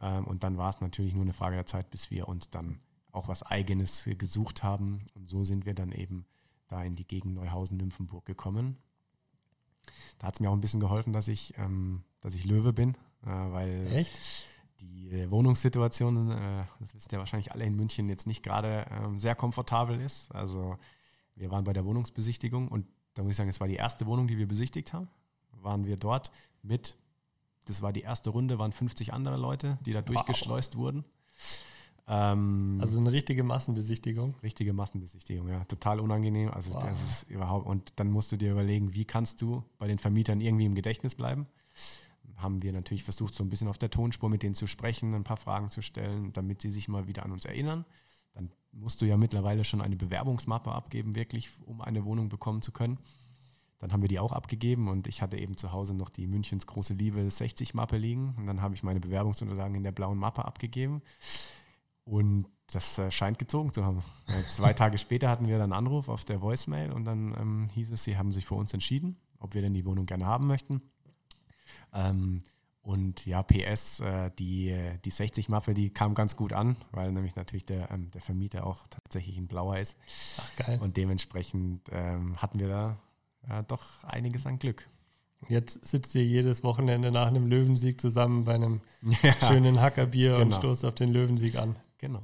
Ähm, 0.00 0.26
und 0.26 0.44
dann 0.44 0.58
war 0.58 0.68
es 0.68 0.80
natürlich 0.80 1.14
nur 1.14 1.22
eine 1.22 1.32
Frage 1.32 1.56
der 1.56 1.66
Zeit, 1.66 1.90
bis 1.90 2.10
wir 2.10 2.28
uns 2.28 2.50
dann 2.50 2.80
auch 3.10 3.28
was 3.28 3.42
Eigenes 3.42 4.08
gesucht 4.18 4.62
haben. 4.62 4.98
Und 5.14 5.30
so 5.30 5.44
sind 5.44 5.64
wir 5.64 5.74
dann 5.74 5.92
eben 5.92 6.26
da 6.68 6.82
in 6.82 6.94
die 6.94 7.06
Gegend 7.06 7.34
Neuhausen-Nymphenburg 7.34 8.26
gekommen. 8.26 8.76
Da 10.18 10.26
hat 10.26 10.34
es 10.34 10.40
mir 10.40 10.50
auch 10.50 10.54
ein 10.54 10.60
bisschen 10.60 10.80
geholfen, 10.80 11.12
dass 11.12 11.28
ich, 11.28 11.54
ähm, 11.56 12.02
dass 12.20 12.34
ich 12.34 12.44
Löwe 12.44 12.72
bin, 12.72 12.94
äh, 13.22 13.28
weil 13.28 13.86
Echt? 13.92 14.46
die 14.80 15.10
äh, 15.10 15.30
Wohnungssituation, 15.30 16.30
äh, 16.30 16.64
das 16.80 16.94
wisst 16.94 17.12
ihr 17.12 17.18
wahrscheinlich 17.18 17.52
alle 17.52 17.64
in 17.64 17.76
München, 17.76 18.08
jetzt 18.08 18.26
nicht 18.26 18.42
gerade 18.42 18.86
ähm, 18.90 19.16
sehr 19.16 19.34
komfortabel 19.34 20.00
ist. 20.00 20.34
Also 20.34 20.76
wir 21.34 21.50
waren 21.50 21.64
bei 21.64 21.72
der 21.72 21.84
Wohnungsbesichtigung 21.84 22.68
und 22.68 22.86
da 23.16 23.22
muss 23.22 23.32
ich 23.32 23.36
sagen, 23.36 23.48
es 23.48 23.60
war 23.60 23.66
die 23.66 23.76
erste 23.76 24.06
Wohnung, 24.06 24.28
die 24.28 24.36
wir 24.36 24.46
besichtigt 24.46 24.92
haben. 24.92 25.08
Waren 25.62 25.86
wir 25.86 25.96
dort 25.96 26.30
mit, 26.62 26.96
das 27.64 27.80
war 27.80 27.92
die 27.92 28.02
erste 28.02 28.30
Runde, 28.30 28.58
waren 28.58 28.72
50 28.72 29.12
andere 29.14 29.38
Leute, 29.38 29.78
die 29.86 29.92
da 29.92 30.00
wow. 30.00 30.06
durchgeschleust 30.06 30.76
wurden. 30.76 31.04
Ähm, 32.06 32.78
also 32.80 33.00
eine 33.00 33.10
richtige 33.10 33.42
Massenbesichtigung. 33.42 34.34
Richtige 34.42 34.74
Massenbesichtigung, 34.74 35.48
ja. 35.48 35.64
Total 35.64 35.98
unangenehm. 35.98 36.50
Also 36.50 36.74
wow. 36.74 36.84
das 36.84 37.02
ist 37.02 37.30
überhaupt, 37.30 37.66
und 37.66 37.94
dann 37.96 38.10
musst 38.10 38.30
du 38.32 38.36
dir 38.36 38.52
überlegen, 38.52 38.92
wie 38.92 39.06
kannst 39.06 39.40
du 39.40 39.64
bei 39.78 39.88
den 39.88 39.98
Vermietern 39.98 40.42
irgendwie 40.42 40.66
im 40.66 40.74
Gedächtnis 40.74 41.14
bleiben. 41.14 41.46
haben 42.36 42.62
wir 42.62 42.74
natürlich 42.74 43.02
versucht, 43.02 43.34
so 43.34 43.42
ein 43.42 43.48
bisschen 43.48 43.66
auf 43.66 43.78
der 43.78 43.90
Tonspur 43.90 44.28
mit 44.28 44.42
denen 44.42 44.54
zu 44.54 44.66
sprechen, 44.66 45.14
ein 45.14 45.24
paar 45.24 45.38
Fragen 45.38 45.70
zu 45.70 45.80
stellen, 45.80 46.34
damit 46.34 46.60
sie 46.60 46.70
sich 46.70 46.86
mal 46.86 47.08
wieder 47.08 47.24
an 47.24 47.32
uns 47.32 47.46
erinnern. 47.46 47.86
Dann 48.36 48.50
musst 48.70 49.00
du 49.00 49.06
ja 49.06 49.16
mittlerweile 49.16 49.64
schon 49.64 49.80
eine 49.80 49.96
Bewerbungsmappe 49.96 50.70
abgeben, 50.70 51.16
wirklich, 51.16 51.50
um 51.64 51.80
eine 51.80 52.04
Wohnung 52.04 52.28
bekommen 52.28 52.62
zu 52.62 52.70
können. 52.70 52.98
Dann 53.78 53.92
haben 53.92 54.02
wir 54.02 54.08
die 54.08 54.18
auch 54.18 54.32
abgegeben 54.32 54.88
und 54.88 55.06
ich 55.06 55.20
hatte 55.20 55.36
eben 55.36 55.56
zu 55.56 55.72
Hause 55.72 55.94
noch 55.94 56.08
die 56.08 56.26
Münchens 56.26 56.66
große 56.66 56.94
Liebe 56.94 57.20
60-Mappe 57.20 57.98
liegen. 57.98 58.34
Und 58.38 58.46
dann 58.46 58.62
habe 58.62 58.74
ich 58.74 58.82
meine 58.82 59.00
Bewerbungsunterlagen 59.00 59.74
in 59.74 59.82
der 59.82 59.92
blauen 59.92 60.18
Mappe 60.18 60.44
abgegeben. 60.44 61.02
Und 62.04 62.46
das 62.72 62.98
äh, 62.98 63.10
scheint 63.10 63.38
gezogen 63.38 63.72
zu 63.72 63.84
haben. 63.84 63.98
Zwei 64.48 64.72
Tage 64.74 64.98
später 64.98 65.28
hatten 65.28 65.46
wir 65.46 65.58
dann 65.58 65.72
einen 65.72 65.86
Anruf 65.86 66.08
auf 66.08 66.24
der 66.24 66.40
Voicemail 66.40 66.92
und 66.92 67.04
dann 67.04 67.34
ähm, 67.38 67.68
hieß 67.74 67.90
es, 67.90 68.04
sie 68.04 68.16
haben 68.16 68.32
sich 68.32 68.46
für 68.46 68.54
uns 68.54 68.72
entschieden, 68.72 69.16
ob 69.38 69.54
wir 69.54 69.62
denn 69.62 69.74
die 69.74 69.84
Wohnung 69.84 70.06
gerne 70.06 70.26
haben 70.26 70.46
möchten. 70.46 70.80
Ähm, 71.92 72.42
und 72.86 73.26
ja, 73.26 73.42
PS, 73.42 73.98
äh, 73.98 74.30
die, 74.38 74.72
die 75.04 75.10
60-Mappe, 75.10 75.74
die 75.74 75.90
kam 75.90 76.14
ganz 76.14 76.36
gut 76.36 76.52
an, 76.52 76.76
weil 76.92 77.10
nämlich 77.10 77.34
natürlich 77.34 77.66
der, 77.66 77.90
ähm, 77.90 78.12
der 78.12 78.20
Vermieter 78.20 78.64
auch 78.64 78.86
tatsächlich 78.86 79.36
ein 79.38 79.48
blauer 79.48 79.78
ist. 79.78 79.96
Ach, 80.38 80.56
geil. 80.56 80.78
Und 80.80 80.96
dementsprechend 80.96 81.82
ähm, 81.90 82.40
hatten 82.40 82.60
wir 82.60 82.68
da 82.68 82.96
ja, 83.48 83.62
doch 83.62 84.04
einiges 84.04 84.46
an 84.46 84.60
Glück. 84.60 84.88
Jetzt 85.48 85.84
sitzt 85.84 86.14
ihr 86.14 86.24
jedes 86.24 86.62
Wochenende 86.62 87.10
nach 87.10 87.26
einem 87.26 87.48
Löwensieg 87.48 88.00
zusammen 88.00 88.44
bei 88.44 88.54
einem 88.54 88.80
ja, 89.22 89.32
schönen 89.48 89.80
Hackerbier 89.80 90.36
genau. 90.36 90.42
und 90.44 90.54
stoßt 90.54 90.84
auf 90.84 90.94
den 90.94 91.10
Löwensieg 91.10 91.56
an. 91.56 91.74
Genau. 91.98 92.22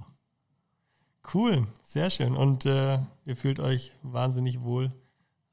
Cool, 1.35 1.67
sehr 1.83 2.09
schön. 2.09 2.37
Und 2.37 2.67
äh, 2.67 3.01
ihr 3.27 3.35
fühlt 3.35 3.59
euch 3.59 3.93
wahnsinnig 4.03 4.61
wohl, 4.61 4.93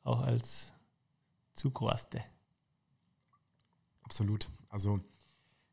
auch 0.03 0.21
als 0.21 0.71
Zugraste. 1.55 2.21
Absolut. 4.09 4.49
Also 4.69 4.99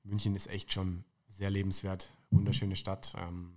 München 0.04 0.34
ist 0.34 0.48
echt 0.48 0.70
schon 0.70 1.04
sehr 1.26 1.48
lebenswert, 1.48 2.12
wunderschöne 2.30 2.76
Stadt. 2.76 3.14
Ähm, 3.18 3.56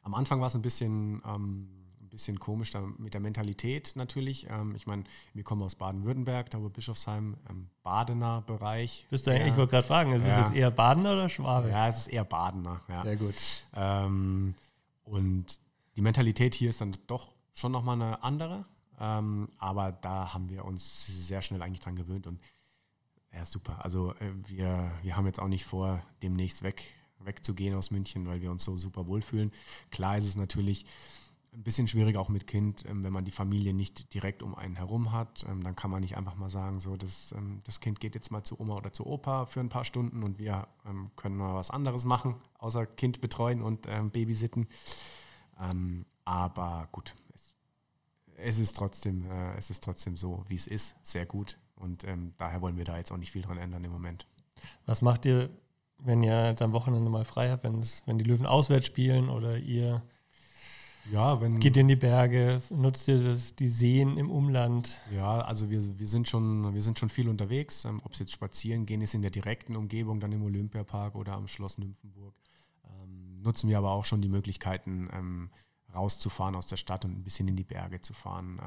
am 0.00 0.14
Anfang 0.14 0.40
war 0.40 0.46
es 0.46 0.54
ein 0.54 0.62
bisschen, 0.62 1.20
ähm, 1.26 1.68
ein 2.00 2.08
bisschen 2.08 2.40
komisch 2.40 2.70
da 2.70 2.80
mit 2.80 3.12
der 3.12 3.20
Mentalität 3.20 3.92
natürlich. 3.96 4.46
Ähm, 4.48 4.74
ich 4.74 4.86
meine, 4.86 5.04
wir 5.34 5.44
kommen 5.44 5.62
aus 5.62 5.74
Baden-Württemberg, 5.74 6.50
da 6.50 6.62
wo 6.62 6.70
Bischofsheim, 6.70 7.36
ähm, 7.50 7.68
Badener 7.82 8.40
Bereich. 8.40 9.06
Bist 9.10 9.26
du, 9.26 9.38
ja, 9.38 9.46
ich 9.46 9.54
wollte 9.56 9.72
gerade 9.72 9.86
fragen, 9.86 10.12
ist 10.12 10.26
ja. 10.26 10.40
es 10.40 10.48
jetzt 10.48 10.56
eher 10.56 10.70
Badener 10.70 11.12
oder 11.12 11.28
Schwabe? 11.28 11.68
Ja, 11.68 11.86
es 11.86 11.98
ist 11.98 12.06
eher 12.06 12.24
Badener. 12.24 12.80
Ja. 12.88 13.02
Sehr 13.02 13.16
gut. 13.16 13.34
Ähm, 13.74 14.54
und 15.04 15.60
die 15.96 16.00
Mentalität 16.00 16.54
hier 16.54 16.70
ist 16.70 16.80
dann 16.80 16.96
doch 17.06 17.34
schon 17.52 17.72
nochmal 17.72 18.00
eine 18.00 18.22
andere. 18.22 18.64
Ähm, 18.98 19.48
aber 19.58 19.92
da 19.92 20.32
haben 20.32 20.48
wir 20.48 20.64
uns 20.64 21.06
sehr 21.06 21.42
schnell 21.42 21.60
eigentlich 21.60 21.80
dran 21.80 21.96
gewöhnt 21.96 22.26
und 22.26 22.40
ja, 23.32 23.44
super. 23.44 23.84
Also 23.84 24.14
äh, 24.14 24.32
wir, 24.46 24.90
wir 25.02 25.16
haben 25.16 25.26
jetzt 25.26 25.40
auch 25.40 25.48
nicht 25.48 25.64
vor, 25.64 26.02
demnächst 26.22 26.62
weg, 26.62 26.82
wegzugehen 27.18 27.74
aus 27.74 27.90
München, 27.90 28.26
weil 28.26 28.40
wir 28.40 28.50
uns 28.50 28.64
so 28.64 28.76
super 28.76 29.06
wohlfühlen. 29.06 29.52
Klar 29.90 30.18
ist 30.18 30.26
es 30.26 30.36
natürlich 30.36 30.86
ein 31.52 31.64
bisschen 31.64 31.88
schwierig 31.88 32.16
auch 32.16 32.28
mit 32.28 32.46
Kind, 32.46 32.84
ähm, 32.86 33.02
wenn 33.02 33.12
man 33.12 33.24
die 33.24 33.30
Familie 33.30 33.74
nicht 33.74 34.14
direkt 34.14 34.42
um 34.42 34.54
einen 34.54 34.76
herum 34.76 35.12
hat. 35.12 35.44
Ähm, 35.48 35.62
dann 35.62 35.74
kann 35.74 35.90
man 35.90 36.00
nicht 36.00 36.16
einfach 36.16 36.36
mal 36.36 36.50
sagen, 36.50 36.80
so 36.80 36.96
das, 36.96 37.32
ähm, 37.32 37.58
das 37.64 37.80
Kind 37.80 38.00
geht 38.00 38.14
jetzt 38.14 38.30
mal 38.30 38.44
zu 38.44 38.60
Oma 38.60 38.76
oder 38.76 38.92
zu 38.92 39.06
Opa 39.06 39.46
für 39.46 39.60
ein 39.60 39.68
paar 39.68 39.84
Stunden 39.84 40.22
und 40.22 40.38
wir 40.38 40.68
können 41.16 41.36
mal 41.36 41.54
was 41.54 41.70
anderes 41.70 42.04
machen, 42.04 42.36
außer 42.58 42.86
Kind 42.86 43.20
betreuen 43.20 43.62
und 43.62 43.82
babysitten. 44.12 44.66
aber 46.24 46.88
gut, 46.90 47.14
es, 48.42 48.58
ist 48.58 48.76
trotzdem, 48.76 49.30
äh, 49.30 49.56
es 49.56 49.70
ist 49.70 49.84
trotzdem 49.84 50.16
so, 50.16 50.44
wie 50.48 50.56
es 50.56 50.66
ist, 50.66 50.96
sehr 51.02 51.26
gut. 51.26 51.58
Und 51.80 52.04
ähm, 52.04 52.34
daher 52.38 52.60
wollen 52.60 52.76
wir 52.76 52.84
da 52.84 52.96
jetzt 52.96 53.10
auch 53.10 53.16
nicht 53.16 53.32
viel 53.32 53.42
dran 53.42 53.58
ändern 53.58 53.82
im 53.84 53.92
Moment. 53.92 54.26
Was 54.86 55.02
macht 55.02 55.26
ihr, 55.26 55.50
wenn 55.98 56.22
ihr 56.22 56.48
jetzt 56.48 56.62
am 56.62 56.72
Wochenende 56.72 57.10
mal 57.10 57.24
frei 57.24 57.50
habt, 57.50 57.64
wenn, 57.64 57.80
es, 57.80 58.02
wenn 58.06 58.18
die 58.18 58.24
Löwen 58.24 58.46
auswärts 58.46 58.86
spielen 58.86 59.28
oder 59.28 59.56
ihr 59.56 60.02
ja, 61.10 61.40
wenn, 61.40 61.58
geht 61.58 61.76
ihr 61.76 61.80
in 61.80 61.88
die 61.88 61.96
Berge, 61.96 62.60
nutzt 62.70 63.08
ihr 63.08 63.18
das, 63.18 63.54
die 63.56 63.68
Seen 63.68 64.16
im 64.16 64.30
Umland? 64.30 65.00
Ja, 65.10 65.40
also 65.40 65.70
wir, 65.70 65.98
wir, 65.98 66.06
sind, 66.06 66.28
schon, 66.28 66.74
wir 66.74 66.82
sind 66.82 66.98
schon 66.98 67.08
viel 67.08 67.28
unterwegs. 67.28 67.84
Ähm, 67.84 68.00
Ob 68.04 68.12
es 68.12 68.18
jetzt 68.18 68.32
spazieren 68.32 68.86
gehen 68.86 69.00
ist 69.00 69.14
in 69.14 69.22
der 69.22 69.30
direkten 69.30 69.76
Umgebung, 69.76 70.20
dann 70.20 70.32
im 70.32 70.44
Olympiapark 70.44 71.14
oder 71.14 71.32
am 71.32 71.48
Schloss 71.48 71.78
Nymphenburg. 71.78 72.34
Ähm, 72.84 73.40
nutzen 73.42 73.68
wir 73.68 73.78
aber 73.78 73.90
auch 73.90 74.04
schon 74.04 74.22
die 74.22 74.28
Möglichkeiten, 74.28 75.08
ähm, 75.12 75.50
rauszufahren 75.94 76.54
aus 76.54 76.66
der 76.66 76.76
Stadt 76.76 77.04
und 77.04 77.12
ein 77.12 77.24
bisschen 77.24 77.48
in 77.48 77.56
die 77.56 77.64
Berge 77.64 78.00
zu 78.00 78.12
fahren. 78.14 78.60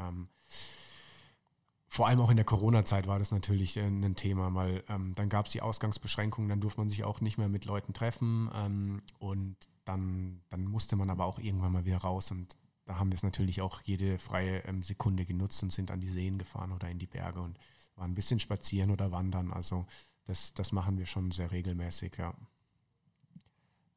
Vor 1.94 2.08
allem 2.08 2.22
auch 2.22 2.32
in 2.32 2.38
der 2.38 2.44
Corona-Zeit 2.44 3.06
war 3.06 3.20
das 3.20 3.30
natürlich 3.30 3.78
äh, 3.78 3.86
ein 3.86 4.16
Thema, 4.16 4.56
weil 4.56 4.84
ähm, 4.90 5.14
dann 5.14 5.30
gab 5.30 5.46
es 5.46 5.52
die 5.52 5.62
Ausgangsbeschränkungen, 5.62 6.50
dann 6.50 6.60
durfte 6.60 6.80
man 6.80 6.90
sich 6.90 7.04
auch 7.04 7.22
nicht 7.22 7.38
mehr 7.38 7.50
mit 7.50 7.66
Leuten 7.66 7.94
treffen 7.94 8.50
ähm, 8.52 9.04
und 9.20 9.56
dann, 9.86 10.42
dann 10.50 10.66
musste 10.66 10.96
man 10.96 11.12
aber 11.12 11.26
auch 11.26 11.38
irgendwann 11.38 11.72
mal 11.72 11.86
wieder 11.86 12.00
raus 12.00 12.32
und 12.32 12.58
da 12.86 12.98
haben 12.98 13.12
wir 13.12 13.16
es 13.16 13.22
natürlich 13.22 13.62
auch 13.62 13.80
jede 13.84 14.18
freie 14.18 14.66
ähm, 14.66 14.82
Sekunde 14.82 15.24
genutzt 15.24 15.62
und 15.62 15.72
sind 15.72 15.92
an 15.92 16.00
die 16.00 16.10
Seen 16.10 16.40
gefahren 16.40 16.72
oder 16.72 16.90
in 16.90 16.98
die 16.98 17.06
Berge 17.06 17.42
und 17.42 17.60
waren 17.96 18.10
ein 18.10 18.16
bisschen 18.16 18.40
spazieren 18.40 18.90
oder 18.90 19.12
wandern. 19.12 19.54
Also 19.54 19.86
das, 20.26 20.56
das 20.56 20.72
machen 20.72 20.98
wir 20.98 21.06
schon 21.06 21.30
sehr 21.30 21.52
regelmäßig, 21.52 22.18
ja. 22.18 22.34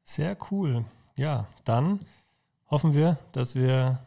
Sehr 0.03 0.37
cool. 0.51 0.85
Ja, 1.15 1.47
dann 1.63 2.01
hoffen 2.69 2.93
wir, 2.93 3.17
dass 3.31 3.55
wir 3.55 4.05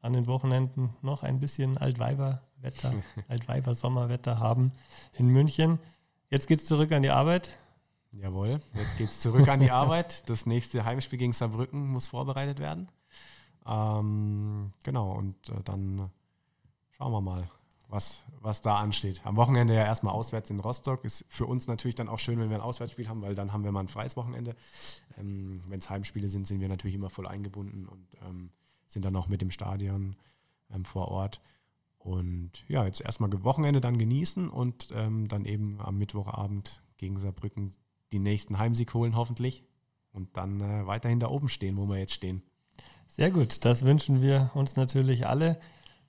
an 0.00 0.12
den 0.12 0.26
Wochenenden 0.26 0.90
noch 1.02 1.22
ein 1.22 1.38
bisschen 1.38 1.78
Altweiber 1.78 2.42
Wetter, 2.62 2.94
Altweiber 3.28 3.74
Sommerwetter 3.74 4.38
haben 4.38 4.72
in 5.14 5.28
München. 5.28 5.78
Jetzt 6.30 6.46
geht 6.46 6.60
es 6.60 6.66
zurück 6.66 6.92
an 6.92 7.02
die 7.02 7.10
Arbeit. 7.10 7.58
Jawohl, 8.12 8.60
jetzt 8.74 8.98
geht 8.98 9.08
es 9.08 9.20
zurück 9.20 9.48
an 9.48 9.60
die 9.60 9.70
Arbeit. 9.70 10.28
Das 10.28 10.46
nächste 10.46 10.84
Heimspiel 10.84 11.18
gegen 11.18 11.32
Saarbrücken 11.32 11.88
muss 11.88 12.08
vorbereitet 12.08 12.58
werden. 12.58 12.88
Ähm, 13.66 14.72
genau, 14.84 15.12
und 15.12 15.48
äh, 15.48 15.62
dann 15.64 16.10
schauen 16.90 17.12
wir 17.12 17.20
mal, 17.20 17.48
was, 17.88 18.24
was 18.40 18.62
da 18.62 18.76
ansteht. 18.76 19.20
Am 19.24 19.36
Wochenende 19.36 19.74
ja 19.74 19.84
erstmal 19.84 20.14
auswärts 20.14 20.50
in 20.50 20.60
Rostock. 20.60 21.04
Ist 21.04 21.24
für 21.28 21.46
uns 21.46 21.66
natürlich 21.68 21.94
dann 21.94 22.08
auch 22.08 22.18
schön, 22.18 22.40
wenn 22.40 22.48
wir 22.48 22.56
ein 22.56 22.62
Auswärtsspiel 22.62 23.08
haben, 23.08 23.22
weil 23.22 23.34
dann 23.34 23.52
haben 23.52 23.64
wir 23.64 23.72
mal 23.72 23.80
ein 23.80 23.88
freies 23.88 24.16
Wochenende. 24.16 24.56
Ähm, 25.18 25.62
wenn 25.68 25.78
es 25.78 25.90
Heimspiele 25.90 26.28
sind, 26.28 26.46
sind 26.46 26.60
wir 26.60 26.68
natürlich 26.68 26.96
immer 26.96 27.10
voll 27.10 27.28
eingebunden 27.28 27.86
und 27.86 28.06
ähm, 28.26 28.50
sind 28.86 29.04
dann 29.04 29.14
auch 29.16 29.28
mit 29.28 29.42
dem 29.42 29.50
Stadion 29.50 30.16
ähm, 30.74 30.84
vor 30.84 31.08
Ort. 31.08 31.40
Und 32.04 32.64
ja, 32.68 32.84
jetzt 32.84 33.00
erstmal 33.00 33.30
Wochenende 33.44 33.80
dann 33.80 33.96
genießen 33.96 34.48
und 34.48 34.88
ähm, 34.92 35.28
dann 35.28 35.44
eben 35.44 35.80
am 35.80 35.98
Mittwochabend 35.98 36.82
gegen 36.96 37.16
Saarbrücken 37.16 37.72
die 38.10 38.18
nächsten 38.18 38.58
Heimsieg 38.58 38.92
holen, 38.92 39.14
hoffentlich. 39.14 39.64
Und 40.12 40.36
dann 40.36 40.60
äh, 40.60 40.86
weiterhin 40.86 41.20
da 41.20 41.28
oben 41.28 41.48
stehen, 41.48 41.76
wo 41.76 41.86
wir 41.86 41.98
jetzt 41.98 42.12
stehen. 42.12 42.42
Sehr 43.06 43.30
gut, 43.30 43.64
das 43.64 43.84
wünschen 43.84 44.20
wir 44.20 44.50
uns 44.54 44.76
natürlich 44.76 45.26
alle. 45.26 45.60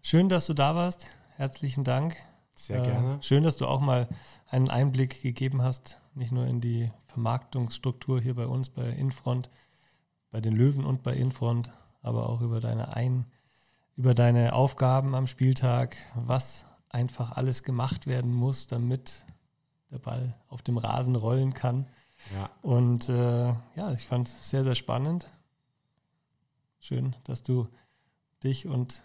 Schön, 0.02 0.30
dass 0.30 0.48
du 0.48 0.54
da 0.54 0.76
warst. 0.76 1.08
Herzlichen 1.36 1.84
Dank. 1.84 2.18
Sehr 2.56 2.82
äh, 2.82 2.84
gerne. 2.84 3.18
Schön, 3.22 3.44
dass 3.44 3.58
du 3.58 3.68
auch 3.68 3.80
mal 3.80 4.10
einen 4.50 4.70
Einblick 4.70 5.22
gegeben 5.22 5.62
hast, 5.62 6.02
nicht 6.16 6.32
nur 6.32 6.48
in 6.48 6.60
die 6.60 6.92
Vermarktungsstruktur 7.08 8.20
hier 8.20 8.36
bei 8.36 8.48
uns, 8.48 8.70
bei 8.70 8.90
Infront, 8.90 9.50
bei 10.32 10.42
den 10.42 10.56
Löwen 10.56 10.86
und 10.86 11.04
bei 11.04 11.14
Infront, 11.14 11.72
aber 12.02 12.30
auch 12.30 12.42
über 12.42 12.60
deine 12.60 12.96
Ein- 12.96 13.26
über 13.96 14.14
deine 14.14 14.54
Aufgaben 14.54 15.16
am 15.16 15.28
Spieltag, 15.28 15.96
was 16.16 16.66
einfach 16.90 17.34
alles 17.34 17.64
gemacht 17.64 18.08
werden 18.08 18.34
muss, 18.34 18.68
damit 18.68 19.26
der 19.92 20.00
Ball 20.00 20.36
auf 20.48 20.62
dem 20.62 20.78
Rasen 20.78 21.16
rollen 21.16 21.54
kann. 21.54 21.88
Ja. 22.34 22.50
Und 22.62 23.10
äh, 23.10 23.48
ja, 23.76 23.94
ich 23.94 24.06
fand 24.06 24.28
es 24.28 24.50
sehr, 24.50 24.64
sehr 24.64 24.76
spannend. 24.76 25.28
Schön, 26.80 27.16
dass 27.24 27.44
du 27.44 27.68
dich 28.44 28.68
und 28.68 29.04